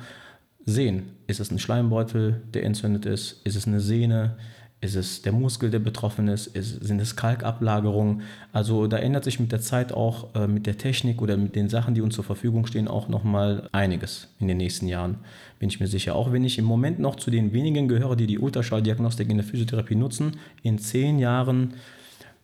sehen, 0.66 1.12
ist 1.28 1.40
es 1.40 1.52
ein 1.52 1.60
Schleimbeutel, 1.60 2.42
der 2.54 2.64
entzündet 2.64 3.06
ist, 3.06 3.42
ist 3.44 3.56
es 3.56 3.68
eine 3.68 3.80
Sehne, 3.80 4.38
ist 4.86 4.96
es 4.96 5.22
der 5.22 5.32
Muskel, 5.34 5.72
der 5.72 5.80
betroffen 5.80 6.28
ist? 6.28 6.48
ist 6.48 6.84
sind 6.86 7.02
es 7.02 7.16
Kalkablagerungen? 7.16 8.22
Also 8.54 8.88
da 8.88 8.98
ändert 8.98 9.24
sich 9.24 9.40
mit 9.40 9.52
der 9.52 9.60
Zeit 9.60 9.92
auch 9.92 10.34
äh, 10.36 10.48
mit 10.48 10.68
der 10.68 10.78
Technik 10.78 11.22
oder 11.22 11.36
mit 11.36 11.56
den 11.56 11.68
Sachen, 11.68 11.96
die 11.96 12.02
uns 12.02 12.16
zur 12.16 12.24
Verfügung 12.24 12.66
stehen, 12.68 12.88
auch 12.88 13.10
nochmal 13.10 13.68
einiges 13.72 14.28
in 14.40 14.48
den 14.48 14.58
nächsten 14.58 14.88
Jahren, 14.88 15.18
bin 15.60 15.70
ich 15.70 15.80
mir 15.80 15.88
sicher. 15.88 16.16
Auch 16.16 16.32
wenn 16.32 16.44
ich 16.44 16.58
im 16.58 16.66
Moment 16.66 17.00
noch 17.00 17.16
zu 17.16 17.32
den 17.32 17.52
wenigen 17.52 17.88
gehöre, 17.88 18.16
die 18.16 18.28
die 18.28 18.40
Ultraschalldiagnostik 18.40 19.30
in 19.30 19.38
der 19.38 19.46
Physiotherapie 19.46 19.96
nutzen, 19.96 20.38
in 20.62 20.78
zehn 20.78 21.20
Jahren, 21.20 21.74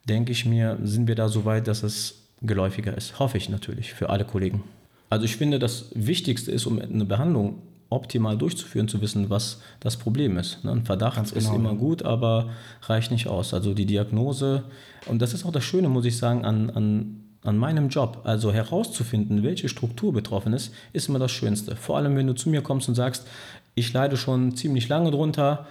denke 0.09 0.31
ich 0.31 0.45
mir, 0.45 0.77
sind 0.83 1.07
wir 1.07 1.15
da 1.15 1.29
so 1.29 1.45
weit, 1.45 1.67
dass 1.67 1.83
es 1.83 2.15
geläufiger 2.41 2.97
ist. 2.97 3.19
Hoffe 3.19 3.37
ich 3.37 3.49
natürlich 3.49 3.93
für 3.93 4.09
alle 4.09 4.25
Kollegen. 4.25 4.63
Also 5.09 5.25
ich 5.25 5.35
finde, 5.35 5.59
das 5.59 5.91
Wichtigste 5.93 6.51
ist, 6.51 6.65
um 6.65 6.79
eine 6.79 7.05
Behandlung 7.05 7.61
optimal 7.91 8.37
durchzuführen, 8.37 8.87
zu 8.87 9.01
wissen, 9.01 9.29
was 9.29 9.59
das 9.81 9.97
Problem 9.97 10.37
ist. 10.37 10.63
Ne, 10.63 10.71
ein 10.71 10.85
Verdacht 10.85 11.17
genau, 11.17 11.37
ist 11.37 11.53
immer 11.53 11.75
gut, 11.75 12.03
aber 12.03 12.49
reicht 12.83 13.11
nicht 13.11 13.27
aus. 13.27 13.53
Also 13.53 13.73
die 13.73 13.85
Diagnose, 13.85 14.63
und 15.07 15.21
das 15.21 15.33
ist 15.33 15.45
auch 15.45 15.51
das 15.51 15.63
Schöne, 15.63 15.89
muss 15.89 16.05
ich 16.05 16.17
sagen, 16.17 16.45
an, 16.45 16.69
an, 16.69 17.23
an 17.43 17.57
meinem 17.57 17.89
Job. 17.89 18.21
Also 18.23 18.53
herauszufinden, 18.53 19.43
welche 19.43 19.67
Struktur 19.67 20.13
betroffen 20.13 20.53
ist, 20.53 20.73
ist 20.93 21.09
immer 21.09 21.19
das 21.19 21.31
Schönste. 21.31 21.75
Vor 21.75 21.97
allem, 21.97 22.15
wenn 22.15 22.27
du 22.27 22.33
zu 22.33 22.49
mir 22.49 22.61
kommst 22.61 22.87
und 22.87 22.95
sagst, 22.95 23.27
ich 23.75 23.91
leide 23.91 24.15
schon 24.15 24.55
ziemlich 24.55 24.87
lange 24.87 25.11
drunter, 25.11 25.67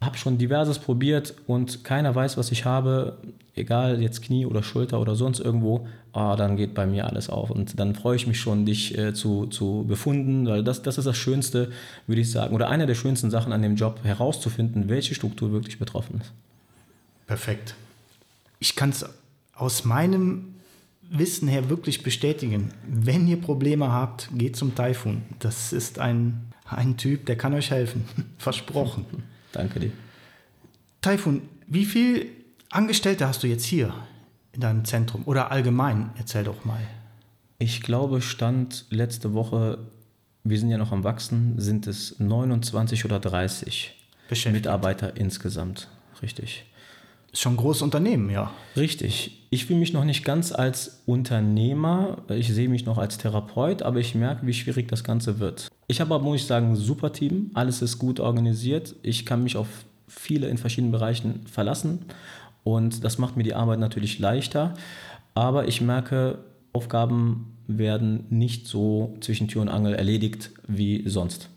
habe 0.00 0.16
schon 0.16 0.38
diverses 0.38 0.78
probiert 0.78 1.34
und 1.46 1.84
keiner 1.84 2.14
weiß, 2.14 2.38
was 2.38 2.50
ich 2.52 2.64
habe, 2.64 3.18
egal 3.54 4.00
jetzt 4.00 4.22
Knie 4.22 4.46
oder 4.46 4.62
Schulter 4.62 4.98
oder 5.00 5.14
sonst 5.14 5.40
irgendwo, 5.40 5.86
oh, 6.14 6.34
dann 6.36 6.56
geht 6.56 6.74
bei 6.74 6.86
mir 6.86 7.06
alles 7.06 7.28
auf. 7.28 7.50
Und 7.50 7.78
dann 7.78 7.94
freue 7.94 8.16
ich 8.16 8.26
mich 8.26 8.40
schon, 8.40 8.64
dich 8.64 8.96
äh, 8.96 9.12
zu, 9.12 9.46
zu 9.46 9.84
befunden, 9.86 10.46
weil 10.46 10.64
das, 10.64 10.82
das 10.82 10.96
ist 10.96 11.04
das 11.04 11.18
Schönste, 11.18 11.70
würde 12.06 12.22
ich 12.22 12.30
sagen, 12.30 12.54
oder 12.54 12.68
eine 12.68 12.86
der 12.86 12.94
schönsten 12.94 13.30
Sachen 13.30 13.52
an 13.52 13.60
dem 13.60 13.76
Job, 13.76 14.00
herauszufinden, 14.02 14.88
welche 14.88 15.14
Struktur 15.14 15.52
wirklich 15.52 15.78
betroffen 15.78 16.20
ist. 16.20 16.32
Perfekt. 17.26 17.74
Ich 18.58 18.76
kann 18.76 18.90
es 18.90 19.04
aus 19.54 19.84
meinem 19.84 20.54
Wissen 21.10 21.48
her 21.48 21.68
wirklich 21.68 22.02
bestätigen. 22.02 22.72
Wenn 22.88 23.26
ihr 23.26 23.40
Probleme 23.40 23.92
habt, 23.92 24.30
geht 24.34 24.56
zum 24.56 24.74
Taifun. 24.74 25.22
Das 25.40 25.72
ist 25.72 25.98
ein, 25.98 26.52
ein 26.64 26.96
Typ, 26.96 27.26
der 27.26 27.36
kann 27.36 27.52
euch 27.52 27.70
helfen. 27.70 28.04
Versprochen. 28.38 29.04
Danke 29.60 29.80
dir. 29.80 29.92
Taifun, 31.02 31.42
wie 31.66 31.84
viele 31.84 32.26
Angestellte 32.70 33.26
hast 33.26 33.42
du 33.42 33.46
jetzt 33.46 33.64
hier 33.64 33.94
in 34.52 34.60
deinem 34.60 34.84
Zentrum 34.84 35.22
oder 35.26 35.50
allgemein? 35.50 36.10
Erzähl 36.16 36.44
doch 36.44 36.64
mal. 36.64 36.80
Ich 37.58 37.82
glaube, 37.82 38.22
Stand 38.22 38.86
letzte 38.90 39.34
Woche, 39.34 39.78
wir 40.44 40.58
sind 40.58 40.70
ja 40.70 40.78
noch 40.78 40.92
am 40.92 41.04
Wachsen, 41.04 41.58
sind 41.58 41.86
es 41.86 42.18
29 42.18 43.04
oder 43.04 43.20
30 43.20 43.94
Mitarbeiter 44.50 45.16
insgesamt. 45.16 45.88
Richtig. 46.22 46.64
Ist 47.32 47.42
schon 47.42 47.54
ein 47.54 47.58
großes 47.58 47.82
Unternehmen, 47.82 48.28
ja. 48.30 48.50
Richtig. 48.76 49.46
Ich 49.50 49.66
fühle 49.66 49.78
mich 49.78 49.92
noch 49.92 50.04
nicht 50.04 50.24
ganz 50.24 50.52
als 50.52 51.02
Unternehmer. 51.06 52.18
Ich 52.28 52.52
sehe 52.52 52.68
mich 52.68 52.86
noch 52.86 52.98
als 52.98 53.18
Therapeut, 53.18 53.82
aber 53.82 54.00
ich 54.00 54.14
merke, 54.14 54.46
wie 54.46 54.52
schwierig 54.52 54.88
das 54.88 55.04
Ganze 55.04 55.38
wird. 55.38 55.68
Ich 55.86 56.00
habe 56.00 56.14
aber, 56.14 56.24
muss 56.24 56.40
ich 56.40 56.46
sagen, 56.46 56.70
ein 56.70 56.76
super 56.76 57.12
Team. 57.12 57.50
Alles 57.54 57.82
ist 57.82 57.98
gut 57.98 58.20
organisiert. 58.20 58.94
Ich 59.02 59.26
kann 59.26 59.42
mich 59.42 59.56
auf 59.56 59.68
viele 60.08 60.48
in 60.48 60.58
verschiedenen 60.58 60.92
Bereichen 60.92 61.46
verlassen 61.46 62.00
und 62.64 63.04
das 63.04 63.18
macht 63.18 63.36
mir 63.36 63.44
die 63.44 63.54
Arbeit 63.54 63.78
natürlich 63.78 64.18
leichter. 64.18 64.74
Aber 65.34 65.68
ich 65.68 65.80
merke, 65.80 66.38
Aufgaben 66.72 67.56
werden 67.66 68.26
nicht 68.30 68.66
so 68.66 69.16
zwischen 69.20 69.48
Tür 69.48 69.62
und 69.62 69.68
Angel 69.68 69.94
erledigt 69.94 70.50
wie 70.66 71.08
sonst. 71.08 71.48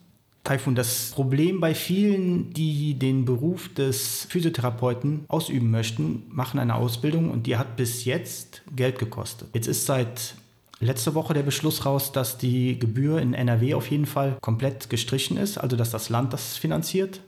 Taifun, 0.43 0.75
das 0.75 1.11
Problem 1.11 1.61
bei 1.61 1.73
vielen, 1.73 2.51
die 2.53 2.95
den 2.95 3.23
Beruf 3.23 3.73
des 3.73 4.25
Physiotherapeuten 4.29 5.23
ausüben 5.29 5.71
möchten, 5.71 6.23
machen 6.29 6.59
eine 6.59 6.75
Ausbildung 6.75 7.31
und 7.31 7.47
die 7.47 7.55
hat 7.55 7.77
bis 7.77 8.03
jetzt 8.03 8.61
Geld 8.75 8.99
gekostet. 8.99 9.47
Jetzt 9.53 9.67
ist 9.67 9.85
seit 9.85 10.35
letzter 10.81 11.15
Woche 11.15 11.33
der 11.33 11.43
Beschluss 11.43 11.85
raus, 11.85 12.11
dass 12.11 12.37
die 12.37 12.77
Gebühr 12.77 13.21
in 13.21 13.33
NRW 13.33 13.73
auf 13.73 13.89
jeden 13.89 14.05
Fall 14.05 14.37
komplett 14.41 14.89
gestrichen 14.89 15.37
ist, 15.37 15.57
also 15.57 15.77
dass 15.77 15.91
das 15.91 16.09
Land 16.09 16.33
das 16.33 16.57
finanziert. 16.57 17.21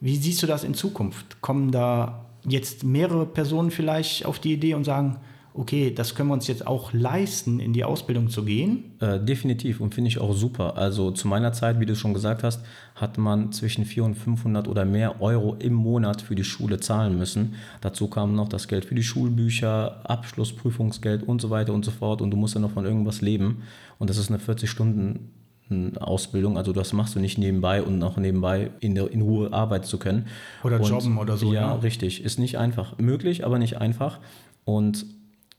Wie 0.00 0.16
siehst 0.16 0.42
du 0.42 0.48
das 0.48 0.64
in 0.64 0.74
Zukunft? 0.74 1.40
Kommen 1.40 1.70
da 1.70 2.26
jetzt 2.44 2.82
mehrere 2.82 3.26
Personen 3.26 3.70
vielleicht 3.70 4.24
auf 4.24 4.40
die 4.40 4.54
Idee 4.54 4.74
und 4.74 4.84
sagen, 4.84 5.18
okay, 5.54 5.92
das 5.92 6.14
können 6.14 6.28
wir 6.28 6.34
uns 6.34 6.46
jetzt 6.46 6.66
auch 6.66 6.92
leisten, 6.92 7.60
in 7.60 7.72
die 7.72 7.84
Ausbildung 7.84 8.28
zu 8.28 8.44
gehen? 8.44 8.92
Äh, 9.00 9.18
definitiv 9.18 9.80
und 9.80 9.94
finde 9.94 10.08
ich 10.08 10.18
auch 10.18 10.32
super. 10.32 10.76
Also 10.76 11.10
zu 11.10 11.26
meiner 11.28 11.52
Zeit, 11.52 11.80
wie 11.80 11.86
du 11.86 11.96
schon 11.96 12.14
gesagt 12.14 12.42
hast, 12.42 12.64
hat 12.94 13.18
man 13.18 13.52
zwischen 13.52 13.84
400 13.84 14.16
und 14.16 14.22
500 14.22 14.68
oder 14.68 14.84
mehr 14.84 15.20
Euro 15.20 15.56
im 15.58 15.74
Monat 15.74 16.22
für 16.22 16.34
die 16.34 16.44
Schule 16.44 16.80
zahlen 16.80 17.18
müssen. 17.18 17.54
Dazu 17.80 18.08
kam 18.08 18.34
noch 18.34 18.48
das 18.48 18.68
Geld 18.68 18.84
für 18.84 18.94
die 18.94 19.02
Schulbücher, 19.02 20.00
Abschlussprüfungsgeld 20.08 21.22
und 21.22 21.40
so 21.40 21.50
weiter 21.50 21.72
und 21.72 21.84
so 21.84 21.90
fort 21.90 22.22
und 22.22 22.30
du 22.30 22.36
musst 22.36 22.54
ja 22.54 22.60
noch 22.60 22.72
von 22.72 22.84
irgendwas 22.84 23.20
leben 23.20 23.62
und 23.98 24.10
das 24.10 24.18
ist 24.18 24.30
eine 24.30 24.38
40 24.38 24.70
Stunden 24.70 25.30
Ausbildung. 26.00 26.58
Also 26.58 26.72
das 26.72 26.92
machst 26.92 27.14
du 27.14 27.20
nicht 27.20 27.38
nebenbei 27.38 27.82
und 27.82 28.02
auch 28.02 28.16
nebenbei 28.16 28.70
in, 28.80 28.96
der, 28.96 29.10
in 29.12 29.22
Ruhe 29.22 29.52
arbeiten 29.52 29.84
zu 29.84 29.98
können. 29.98 30.26
Oder 30.64 30.80
und, 30.80 30.88
jobben 30.88 31.16
oder 31.16 31.36
so. 31.36 31.52
Ja, 31.52 31.60
ja, 31.60 31.74
richtig. 31.74 32.24
Ist 32.24 32.40
nicht 32.40 32.58
einfach. 32.58 32.98
Möglich, 32.98 33.46
aber 33.46 33.58
nicht 33.58 33.78
einfach. 33.78 34.18
Und 34.64 35.06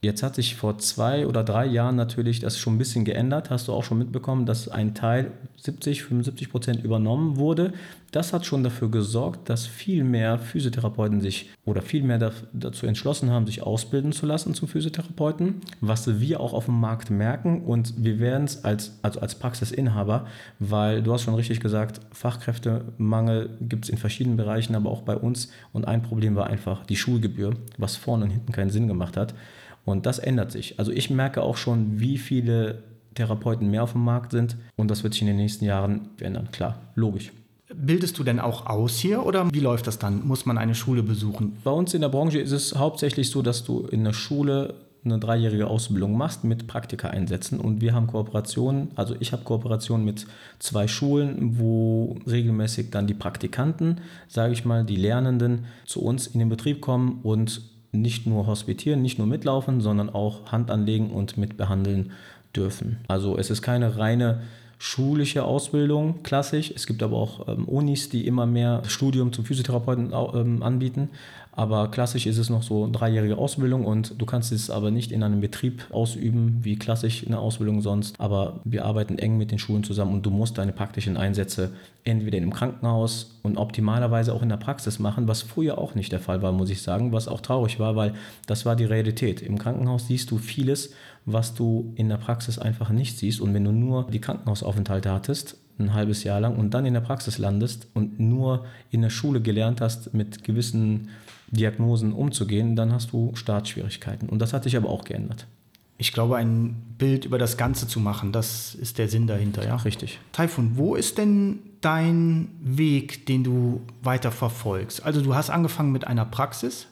Jetzt 0.04 0.24
hat 0.24 0.34
sich 0.34 0.56
vor 0.56 0.78
zwei 0.78 1.28
oder 1.28 1.44
drei 1.44 1.64
Jahren 1.64 1.94
natürlich 1.94 2.40
das 2.40 2.58
schon 2.58 2.74
ein 2.74 2.78
bisschen 2.78 3.04
geändert. 3.04 3.50
Hast 3.50 3.68
du 3.68 3.72
auch 3.72 3.84
schon 3.84 3.98
mitbekommen, 3.98 4.46
dass 4.46 4.68
ein 4.68 4.96
Teil 4.96 5.30
70, 5.58 6.02
75 6.02 6.50
Prozent 6.50 6.82
übernommen 6.82 7.36
wurde. 7.36 7.72
Das 8.10 8.32
hat 8.32 8.44
schon 8.44 8.64
dafür 8.64 8.90
gesorgt, 8.90 9.48
dass 9.48 9.64
viel 9.64 10.02
mehr 10.02 10.40
Physiotherapeuten 10.40 11.20
sich 11.20 11.50
oder 11.64 11.82
viel 11.82 12.02
mehr 12.02 12.32
dazu 12.52 12.86
entschlossen 12.86 13.30
haben, 13.30 13.46
sich 13.46 13.62
ausbilden 13.62 14.10
zu 14.10 14.26
lassen 14.26 14.54
zum 14.54 14.66
Physiotherapeuten, 14.66 15.60
was 15.80 16.18
wir 16.18 16.40
auch 16.40 16.52
auf 16.52 16.64
dem 16.64 16.80
Markt 16.80 17.10
merken. 17.10 17.62
Und 17.62 17.94
wir 18.02 18.18
werden 18.18 18.46
es 18.46 18.64
als, 18.64 18.98
also 19.02 19.20
als 19.20 19.36
Praxisinhaber, 19.36 20.26
weil 20.58 21.04
du 21.04 21.12
hast 21.12 21.22
schon 21.22 21.36
richtig 21.36 21.60
gesagt, 21.60 22.00
Fachkräftemangel 22.10 23.50
gibt 23.60 23.84
es 23.84 23.88
in 23.88 23.98
verschiedenen 23.98 24.36
Bereichen, 24.36 24.74
aber 24.74 24.90
auch 24.90 25.02
bei 25.02 25.14
uns. 25.14 25.52
Und 25.72 25.86
ein 25.86 26.02
Problem 26.02 26.34
war 26.34 26.48
einfach 26.48 26.84
die 26.86 26.96
Schulgebühr, 26.96 27.54
was 27.78 27.94
vorne 27.94 28.24
und 28.24 28.30
hinten 28.30 28.50
keinen 28.50 28.70
Sinn 28.70 28.88
gemacht 28.88 29.16
hat. 29.16 29.32
Und 29.84 30.06
das 30.06 30.18
ändert 30.18 30.52
sich. 30.52 30.78
Also 30.78 30.92
ich 30.92 31.10
merke 31.10 31.42
auch 31.42 31.56
schon, 31.56 32.00
wie 32.00 32.18
viele 32.18 32.82
Therapeuten 33.14 33.70
mehr 33.70 33.82
auf 33.82 33.92
dem 33.92 34.04
Markt 34.04 34.32
sind 34.32 34.56
und 34.76 34.90
das 34.90 35.02
wird 35.02 35.14
sich 35.14 35.22
in 35.22 35.28
den 35.28 35.36
nächsten 35.36 35.64
Jahren 35.64 36.10
ändern. 36.20 36.48
Klar, 36.52 36.78
logisch. 36.94 37.32
Bildest 37.74 38.18
du 38.18 38.24
denn 38.24 38.38
auch 38.38 38.66
aus 38.66 38.98
hier 38.98 39.24
oder 39.24 39.50
wie 39.52 39.60
läuft 39.60 39.86
das 39.86 39.98
dann? 39.98 40.26
Muss 40.26 40.46
man 40.46 40.58
eine 40.58 40.74
Schule 40.74 41.02
besuchen? 41.02 41.56
Bei 41.64 41.70
uns 41.70 41.94
in 41.94 42.02
der 42.02 42.10
Branche 42.10 42.38
ist 42.38 42.52
es 42.52 42.76
hauptsächlich 42.76 43.30
so, 43.30 43.42
dass 43.42 43.64
du 43.64 43.86
in 43.86 44.04
der 44.04 44.12
Schule 44.12 44.74
eine 45.04 45.18
dreijährige 45.18 45.66
Ausbildung 45.66 46.16
machst 46.16 46.44
mit 46.44 46.68
Praktika 46.68 47.08
einsetzen 47.08 47.58
und 47.58 47.80
wir 47.80 47.92
haben 47.92 48.06
Kooperationen, 48.06 48.92
also 48.94 49.16
ich 49.18 49.32
habe 49.32 49.42
Kooperationen 49.42 50.04
mit 50.04 50.26
zwei 50.60 50.86
Schulen, 50.86 51.58
wo 51.58 52.18
regelmäßig 52.26 52.90
dann 52.90 53.08
die 53.08 53.14
Praktikanten, 53.14 54.00
sage 54.28 54.52
ich 54.52 54.64
mal, 54.64 54.84
die 54.84 54.96
Lernenden 54.96 55.64
zu 55.86 56.02
uns 56.02 56.28
in 56.28 56.38
den 56.38 56.48
Betrieb 56.48 56.80
kommen 56.80 57.18
und 57.24 57.62
nicht 57.92 58.26
nur 58.26 58.46
hospitieren, 58.46 59.02
nicht 59.02 59.18
nur 59.18 59.26
mitlaufen, 59.26 59.80
sondern 59.80 60.10
auch 60.10 60.50
Hand 60.50 60.70
anlegen 60.70 61.10
und 61.10 61.36
mitbehandeln 61.36 62.12
dürfen. 62.56 62.98
Also 63.06 63.38
es 63.38 63.50
ist 63.50 63.62
keine 63.62 63.98
reine 63.98 64.42
schulische 64.82 65.44
Ausbildung, 65.44 66.24
klassisch. 66.24 66.72
Es 66.74 66.88
gibt 66.88 67.04
aber 67.04 67.16
auch 67.16 67.46
ähm, 67.46 67.66
Unis, 67.68 68.08
die 68.08 68.26
immer 68.26 68.46
mehr 68.46 68.82
Studium 68.88 69.32
zum 69.32 69.44
Physiotherapeuten 69.44 70.12
ähm, 70.12 70.60
anbieten. 70.64 71.10
Aber 71.52 71.88
klassisch 71.88 72.26
ist 72.26 72.38
es 72.38 72.50
noch 72.50 72.64
so 72.64 72.82
eine 72.82 72.92
dreijährige 72.92 73.38
Ausbildung 73.38 73.84
und 73.84 74.20
du 74.20 74.26
kannst 74.26 74.50
es 74.50 74.70
aber 74.70 74.90
nicht 74.90 75.12
in 75.12 75.22
einem 75.22 75.40
Betrieb 75.40 75.84
ausüben, 75.92 76.60
wie 76.62 76.76
klassisch 76.76 77.24
eine 77.24 77.38
Ausbildung 77.38 77.80
sonst. 77.80 78.18
Aber 78.18 78.60
wir 78.64 78.84
arbeiten 78.84 79.18
eng 79.18 79.36
mit 79.36 79.52
den 79.52 79.60
Schulen 79.60 79.84
zusammen 79.84 80.14
und 80.14 80.26
du 80.26 80.30
musst 80.30 80.58
deine 80.58 80.72
praktischen 80.72 81.16
Einsätze 81.16 81.70
entweder 82.02 82.38
im 82.38 82.52
Krankenhaus 82.52 83.38
und 83.42 83.58
optimalerweise 83.58 84.32
auch 84.32 84.42
in 84.42 84.48
der 84.48 84.56
Praxis 84.56 84.98
machen, 84.98 85.28
was 85.28 85.42
früher 85.42 85.78
auch 85.78 85.94
nicht 85.94 86.10
der 86.10 86.20
Fall 86.20 86.42
war, 86.42 86.50
muss 86.50 86.70
ich 86.70 86.82
sagen, 86.82 87.12
was 87.12 87.28
auch 87.28 87.40
traurig 87.40 87.78
war, 87.78 87.94
weil 87.94 88.14
das 88.46 88.66
war 88.66 88.74
die 88.74 88.86
Realität. 88.86 89.42
Im 89.42 89.58
Krankenhaus 89.58 90.08
siehst 90.08 90.30
du 90.32 90.38
vieles, 90.38 90.94
was 91.24 91.54
du 91.54 91.92
in 91.96 92.08
der 92.08 92.16
Praxis 92.16 92.58
einfach 92.58 92.90
nicht 92.90 93.18
siehst. 93.18 93.40
Und 93.40 93.54
wenn 93.54 93.64
du 93.64 93.72
nur 93.72 94.10
die 94.10 94.20
Krankenhausaufenthalte 94.20 95.10
hattest, 95.10 95.56
ein 95.78 95.94
halbes 95.94 96.24
Jahr 96.24 96.40
lang 96.40 96.56
und 96.56 96.74
dann 96.74 96.84
in 96.84 96.94
der 96.94 97.00
Praxis 97.00 97.38
landest 97.38 97.88
und 97.94 98.20
nur 98.20 98.66
in 98.90 99.02
der 99.02 99.10
Schule 99.10 99.40
gelernt 99.40 99.80
hast, 99.80 100.14
mit 100.14 100.44
gewissen 100.44 101.08
Diagnosen 101.50 102.12
umzugehen, 102.12 102.76
dann 102.76 102.92
hast 102.92 103.12
du 103.12 103.32
Startschwierigkeiten. 103.34 104.28
Und 104.28 104.38
das 104.40 104.52
hat 104.52 104.64
sich 104.64 104.76
aber 104.76 104.88
auch 104.88 105.04
geändert. 105.04 105.46
ich 105.98 106.12
glaube, 106.12 106.36
ein 106.36 106.74
Bild 106.98 107.24
über 107.24 107.38
das 107.38 107.56
Ganze 107.56 107.86
zu 107.86 108.00
machen. 108.00 108.32
Das 108.32 108.74
ist 108.74 108.98
der 108.98 109.08
Sinn 109.08 109.26
dahinter, 109.26 109.64
ja? 109.64 109.76
Richtig. 109.76 110.18
Taifun, 110.32 110.72
wo 110.74 110.94
ist 110.96 111.18
denn 111.18 111.60
dein 111.80 112.48
Weg, 112.60 113.26
den 113.26 113.44
du 113.44 113.82
weiter 114.02 114.32
verfolgst? 114.32 115.04
Also 115.04 115.20
du 115.20 115.34
hast 115.34 115.50
angefangen 115.50 115.92
mit 115.92 116.06
einer 116.06 116.24
Praxis, 116.24 116.88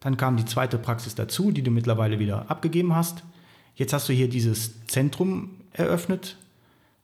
dann 0.00 0.16
kam 0.16 0.36
die 0.36 0.44
zweite 0.44 0.78
Praxis 0.78 1.14
dazu, 1.14 1.50
die 1.50 1.62
du 1.62 1.70
mittlerweile 1.70 2.18
wieder 2.18 2.50
abgegeben 2.50 2.94
hast. 2.94 3.22
Jetzt 3.76 3.92
hast 3.92 4.08
du 4.08 4.12
hier 4.12 4.28
dieses 4.28 4.86
Zentrum 4.86 5.50
eröffnet. 5.72 6.36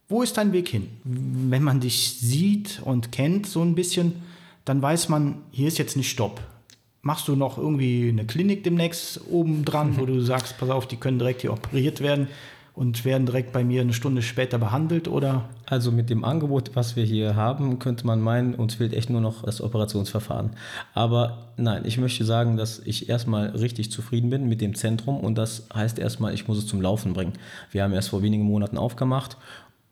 Wo 0.09 0.22
ist 0.22 0.37
dein 0.37 0.52
Weg 0.52 0.68
hin? 0.68 0.88
Wenn 1.04 1.62
man 1.62 1.80
dich 1.80 2.18
sieht 2.20 2.80
und 2.85 3.12
kennt 3.12 3.46
so 3.46 3.62
ein 3.62 3.74
bisschen, 3.74 4.22
dann 4.64 4.83
weiß 4.83 5.09
man, 5.09 5.37
hier 5.50 5.68
ist 5.68 5.78
jetzt 5.78 5.96
nicht 5.96 6.11
Stopp. 6.11 6.40
Machst 7.02 7.28
du 7.28 7.37
noch 7.37 7.59
irgendwie 7.59 8.09
eine 8.09 8.26
Klinik 8.26 8.64
demnächst 8.64 9.20
oben 9.28 9.64
dran, 9.64 9.98
wo 9.98 10.06
du 10.06 10.20
sagst, 10.20 10.59
pass 10.59 10.70
auf, 10.70 10.87
die 10.87 10.96
können 10.96 11.18
direkt 11.18 11.42
hier 11.42 11.52
operiert 11.52 12.00
werden 12.00 12.28
und 12.80 13.04
werden 13.04 13.26
direkt 13.26 13.52
bei 13.52 13.62
mir 13.62 13.82
eine 13.82 13.92
Stunde 13.92 14.22
später 14.22 14.56
behandelt 14.56 15.06
oder? 15.06 15.50
Also 15.66 15.92
mit 15.92 16.08
dem 16.08 16.24
Angebot, 16.24 16.70
was 16.72 16.96
wir 16.96 17.04
hier 17.04 17.36
haben, 17.36 17.78
könnte 17.78 18.06
man 18.06 18.22
meinen, 18.22 18.54
uns 18.54 18.76
fehlt 18.76 18.94
echt 18.94 19.10
nur 19.10 19.20
noch 19.20 19.42
das 19.42 19.60
Operationsverfahren. 19.60 20.52
Aber 20.94 21.48
nein, 21.58 21.82
ich 21.84 21.98
möchte 21.98 22.24
sagen, 22.24 22.56
dass 22.56 22.78
ich 22.78 23.10
erstmal 23.10 23.50
richtig 23.50 23.92
zufrieden 23.92 24.30
bin 24.30 24.48
mit 24.48 24.62
dem 24.62 24.74
Zentrum 24.74 25.20
und 25.20 25.36
das 25.36 25.66
heißt 25.74 25.98
erstmal, 25.98 26.32
ich 26.32 26.48
muss 26.48 26.56
es 26.56 26.66
zum 26.66 26.80
Laufen 26.80 27.12
bringen. 27.12 27.34
Wir 27.70 27.82
haben 27.82 27.92
erst 27.92 28.08
vor 28.08 28.22
wenigen 28.22 28.44
Monaten 28.44 28.78
aufgemacht. 28.78 29.36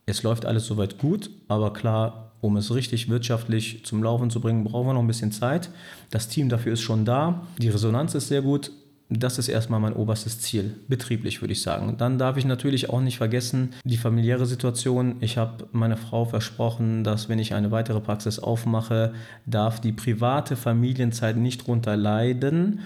Es 0.07 0.23
läuft 0.23 0.47
alles 0.47 0.65
soweit 0.65 0.97
gut, 0.97 1.29
aber 1.47 1.75
klar, 1.75 2.33
um 2.41 2.57
es 2.57 2.75
richtig 2.75 3.11
wirtschaftlich 3.11 3.85
zum 3.85 4.03
Laufen 4.03 4.31
zu 4.31 4.41
bringen, 4.41 4.65
brauchen 4.65 4.87
wir 4.87 4.95
noch 4.95 5.03
ein 5.03 5.07
bisschen 5.07 5.33
Zeit. 5.33 5.69
Das 6.09 6.29
Team 6.29 6.49
dafür 6.49 6.73
ist 6.73 6.81
schon 6.81 7.05
da. 7.05 7.43
Die 7.59 7.69
Resonanz 7.69 8.15
ist 8.15 8.29
sehr 8.29 8.41
gut. 8.41 8.71
Das 9.11 9.39
ist 9.39 9.49
erstmal 9.49 9.81
mein 9.81 9.95
oberstes 9.95 10.41
Ziel, 10.41 10.77
betrieblich 10.87 11.41
würde 11.41 11.53
ich 11.53 11.63
sagen. 11.63 11.97
Dann 11.97 12.19
darf 12.19 12.37
ich 12.37 12.45
natürlich 12.45 12.91
auch 12.91 13.01
nicht 13.01 13.17
vergessen, 13.17 13.71
die 13.85 13.97
familiäre 13.97 14.45
Situation. 14.45 15.17
Ich 15.21 15.39
habe 15.39 15.67
meiner 15.73 15.97
Frau 15.97 16.27
versprochen, 16.27 17.05
dass 17.05 17.31
wenn 17.31 17.39
ich 17.39 17.55
eine 17.55 17.71
weitere 17.71 18.01
Praxis 18.01 18.39
aufmache, 18.39 19.15
darf 19.47 19.81
die 19.81 19.93
private 19.93 20.57
Familienzeit 20.57 21.39
nicht 21.39 21.67
drunter 21.67 21.97
leiden. 21.97 22.81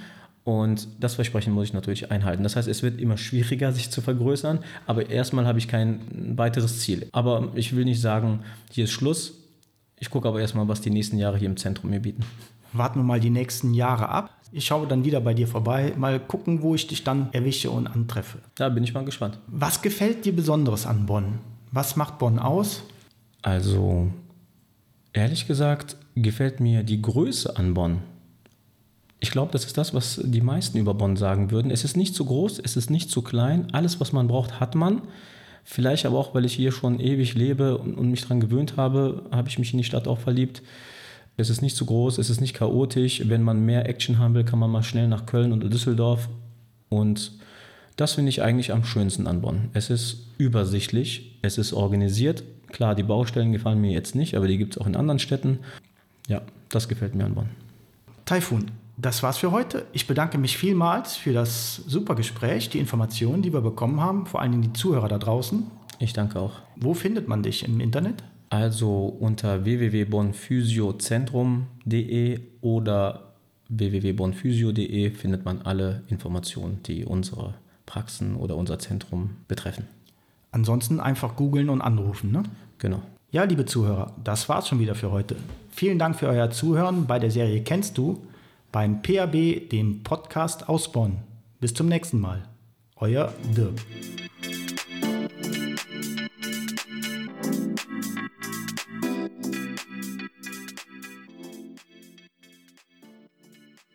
Und 0.45 0.89
das 1.01 1.17
Versprechen 1.17 1.53
muss 1.53 1.69
ich 1.69 1.73
natürlich 1.73 2.13
einhalten. 2.13 2.45
Das 2.45 2.55
heißt, 2.55 2.69
es 2.69 2.85
wird 2.85 3.01
immer 3.01 3.17
schwieriger, 3.17 3.73
sich 3.73 3.91
zu 3.91 4.01
vergrößern, 4.01 4.61
aber 4.87 5.09
erstmal 5.11 5.47
habe 5.47 5.59
ich 5.59 5.69
kein 5.69 6.01
weiteres 6.37 6.81
Ziel. 6.81 7.09
Aber 7.13 7.51
ich 7.55 7.75
will 7.75 7.85
nicht 7.85 8.01
sagen, 8.01 8.41
hier 8.71 8.85
ist 8.85 8.93
Schluss. 8.93 9.35
Ich 9.99 10.11
gucke 10.11 10.29
aber 10.29 10.41
erstmal, 10.41 10.67
was 10.69 10.81
die 10.81 10.91
nächsten 10.91 11.19
Jahre 11.19 11.37
hier 11.37 11.49
im 11.49 11.57
Zentrum 11.57 11.91
mir 11.91 12.01
bieten. 12.01 12.25
Warten 12.73 13.01
wir 13.01 13.05
mal 13.05 13.21
die 13.21 13.31
nächsten 13.31 13.75
Jahre 13.75 14.09
ab. 14.09 14.31
Ich 14.55 14.67
schaue 14.67 14.87
dann 14.87 15.05
wieder 15.05 15.21
bei 15.21 15.33
dir 15.33 15.49
vorbei, 15.49 15.95
mal 15.97 16.21
gucken, 16.21 16.61
wo 16.61 16.75
ich 16.75 16.87
dich 16.87 17.05
dann 17.05 17.31
erwische 17.33 17.71
und 17.71 17.87
antreffe. 17.87 18.39
Da 18.55 18.69
bin 18.69 18.85
ich 18.85 18.93
mal 18.93 19.05
gespannt. 19.05 19.39
Was 19.47 19.81
gefällt 19.81 20.27
dir 20.27 20.37
Besonderes 20.37 20.85
an 20.85 21.07
Bonn? 21.07 21.39
Was 21.71 21.97
macht 21.97 22.19
Bonn 22.19 22.39
aus? 22.39 22.83
Also, 23.41 24.09
ehrlich 25.15 25.47
gesagt, 25.47 25.97
gefällt 26.15 26.61
mir 26.61 26.83
die 26.83 27.01
Größe 27.01 27.57
an 27.57 27.73
Bonn. 27.73 28.01
Ich 29.21 29.31
glaube, 29.31 29.53
das 29.53 29.65
ist 29.65 29.79
das, 29.79 29.95
was 29.95 30.21
die 30.23 30.41
meisten 30.43 30.77
über 30.77 30.93
Bonn 30.93 31.17
sagen 31.17 31.51
würden. 31.51 31.71
Es 31.71 31.85
ist 31.85 31.97
nicht 31.97 32.15
zu 32.15 32.27
groß, 32.27 32.59
es 32.59 32.77
ist 32.77 32.91
nicht 32.91 33.09
zu 33.09 33.23
klein. 33.23 33.69
Alles, 33.73 34.01
was 34.01 34.13
man 34.13 34.29
braucht, 34.29 34.61
hat 34.61 34.75
man. 34.75 35.01
Vielleicht 35.65 36.05
aber 36.07 36.19
auch, 36.19 36.35
weil 36.35 36.45
ich 36.45 36.55
hier 36.55 36.73
schon 36.73 37.01
ewig 37.01 37.35
lebe 37.35 37.79
und, 37.79 38.11
mich 38.11 38.23
daran 38.23 38.41
gewöhnt 38.41 38.77
habe, 38.77 39.23
habe 39.31 39.49
ich 39.49 39.59
mich 39.59 39.73
in 39.73 39.79
die 39.79 39.85
Stadt 39.85 40.09
auch 40.09 40.19
verliebt. 40.19 40.61
Es 41.37 41.51
ist 41.51 41.63
nicht 41.63 41.77
zu 41.77 41.87
groß, 41.87 42.19
es 42.19 42.31
ist 42.31 42.41
nicht 42.41 42.55
chaotisch. 42.55 43.23
Wenn 43.29 43.43
man 43.43 43.65
mehr 43.65 43.89
Action 43.89 44.19
haben 44.19 44.35
will, 44.35 44.45
kann 44.45 44.59
man 44.59 44.71
mal 44.71 44.83
schnell 44.83 45.09
nach 45.09 45.27
Köln 45.27 45.53
oder 45.53 45.69
Düsseldorf. 45.69 46.29
Und 46.89 47.33
das 47.97 48.15
finde 48.15 48.31
ich 48.31 48.43
eigentlich 48.43 48.73
am 48.73 48.85
schönsten 48.85 49.27
an 49.27 49.41
Bonn. 49.41 49.71
Es 49.73 49.91
ist 49.91 50.27
übersichtlich, 50.39 51.39
es 51.43 51.59
ist 51.59 51.73
organisiert. 51.73 52.43
Klar, 52.69 52.95
die 52.95 53.03
Baustellen 53.03 53.53
gefallen 53.53 53.81
mir 53.81 53.93
jetzt 53.93 54.15
nicht, 54.15 54.35
aber 54.37 54.49
die 54.49 54.59
gibt 54.59 54.75
es 54.75 54.81
auch 54.81 54.87
in 54.87 54.97
anderen 54.97 55.19
Städten. 55.19 55.61
Ja, 56.29 56.43
das 56.69 56.89
gefällt 56.89 57.15
mir 57.15 57.25
an 57.25 57.35
Bonn. 57.35 57.49
Taifun, 58.25 58.71
das 58.97 59.23
war's 59.23 59.39
für 59.39 59.53
heute. 59.53 59.87
Ich 59.93 60.07
bedanke 60.07 60.39
mich 60.39 60.57
vielmals 60.57 61.17
für 61.17 61.33
das 61.33 61.77
super 61.87 62.15
Gespräch, 62.15 62.71
die 62.71 62.79
Informationen, 62.79 63.43
die 63.43 63.53
wir 63.53 63.61
bekommen 63.61 64.01
haben, 64.01 64.27
vor 64.27 64.41
allen 64.41 64.53
Dingen 64.53 64.63
die 64.63 64.73
Zuhörer 64.73 65.09
da 65.09 65.19
draußen. 65.19 65.65
Ich 65.99 66.13
danke 66.13 66.41
auch. 66.41 66.53
Wo 66.77 66.95
findet 66.95 67.29
man 67.29 67.43
dich 67.43 67.65
im 67.65 67.81
Internet? 67.81 68.23
Also 68.53 69.07
unter 69.07 69.65
www.bonphysiozentrum.de 69.65 72.41
oder 72.61 73.33
www.bonphysio.de 73.71 75.11
findet 75.13 75.47
man 75.47 75.63
alle 75.63 76.03
Informationen, 76.09 76.83
die 76.83 77.07
unsere 77.07 77.55
Praxen 77.87 78.37
oder 78.37 78.57
unser 78.57 78.79
Zentrum 78.79 79.39
betreffen. 79.49 79.87
Ansonsten 80.51 81.01
einfach 81.01 81.37
googeln 81.37 81.71
und 81.71 81.81
anrufen, 81.81 82.31
ne? 82.31 82.43
Genau. 82.77 83.01
Ja, 83.31 83.45
liebe 83.45 83.65
Zuhörer, 83.65 84.13
das 84.23 84.51
war's 84.51 84.69
schon 84.69 84.81
wieder 84.81 84.95
für 84.95 85.11
heute. 85.11 85.37
Vielen 85.71 85.99
Dank 85.99 86.17
für 86.17 86.29
euer 86.29 86.51
Zuhören 86.51 87.07
bei 87.07 87.19
der 87.19 87.31
Serie 87.31 87.63
Kennst 87.63 87.97
du? 87.97 88.27
beim 88.71 89.01
PAB, 89.01 89.71
dem 89.71 90.03
Podcast 90.03 90.69
aus 90.69 90.93
Bonn. 90.93 91.17
Bis 91.59 91.73
zum 91.73 91.89
nächsten 91.89 92.21
Mal. 92.21 92.43
Euer 92.97 93.33
Dirk. 93.57 93.81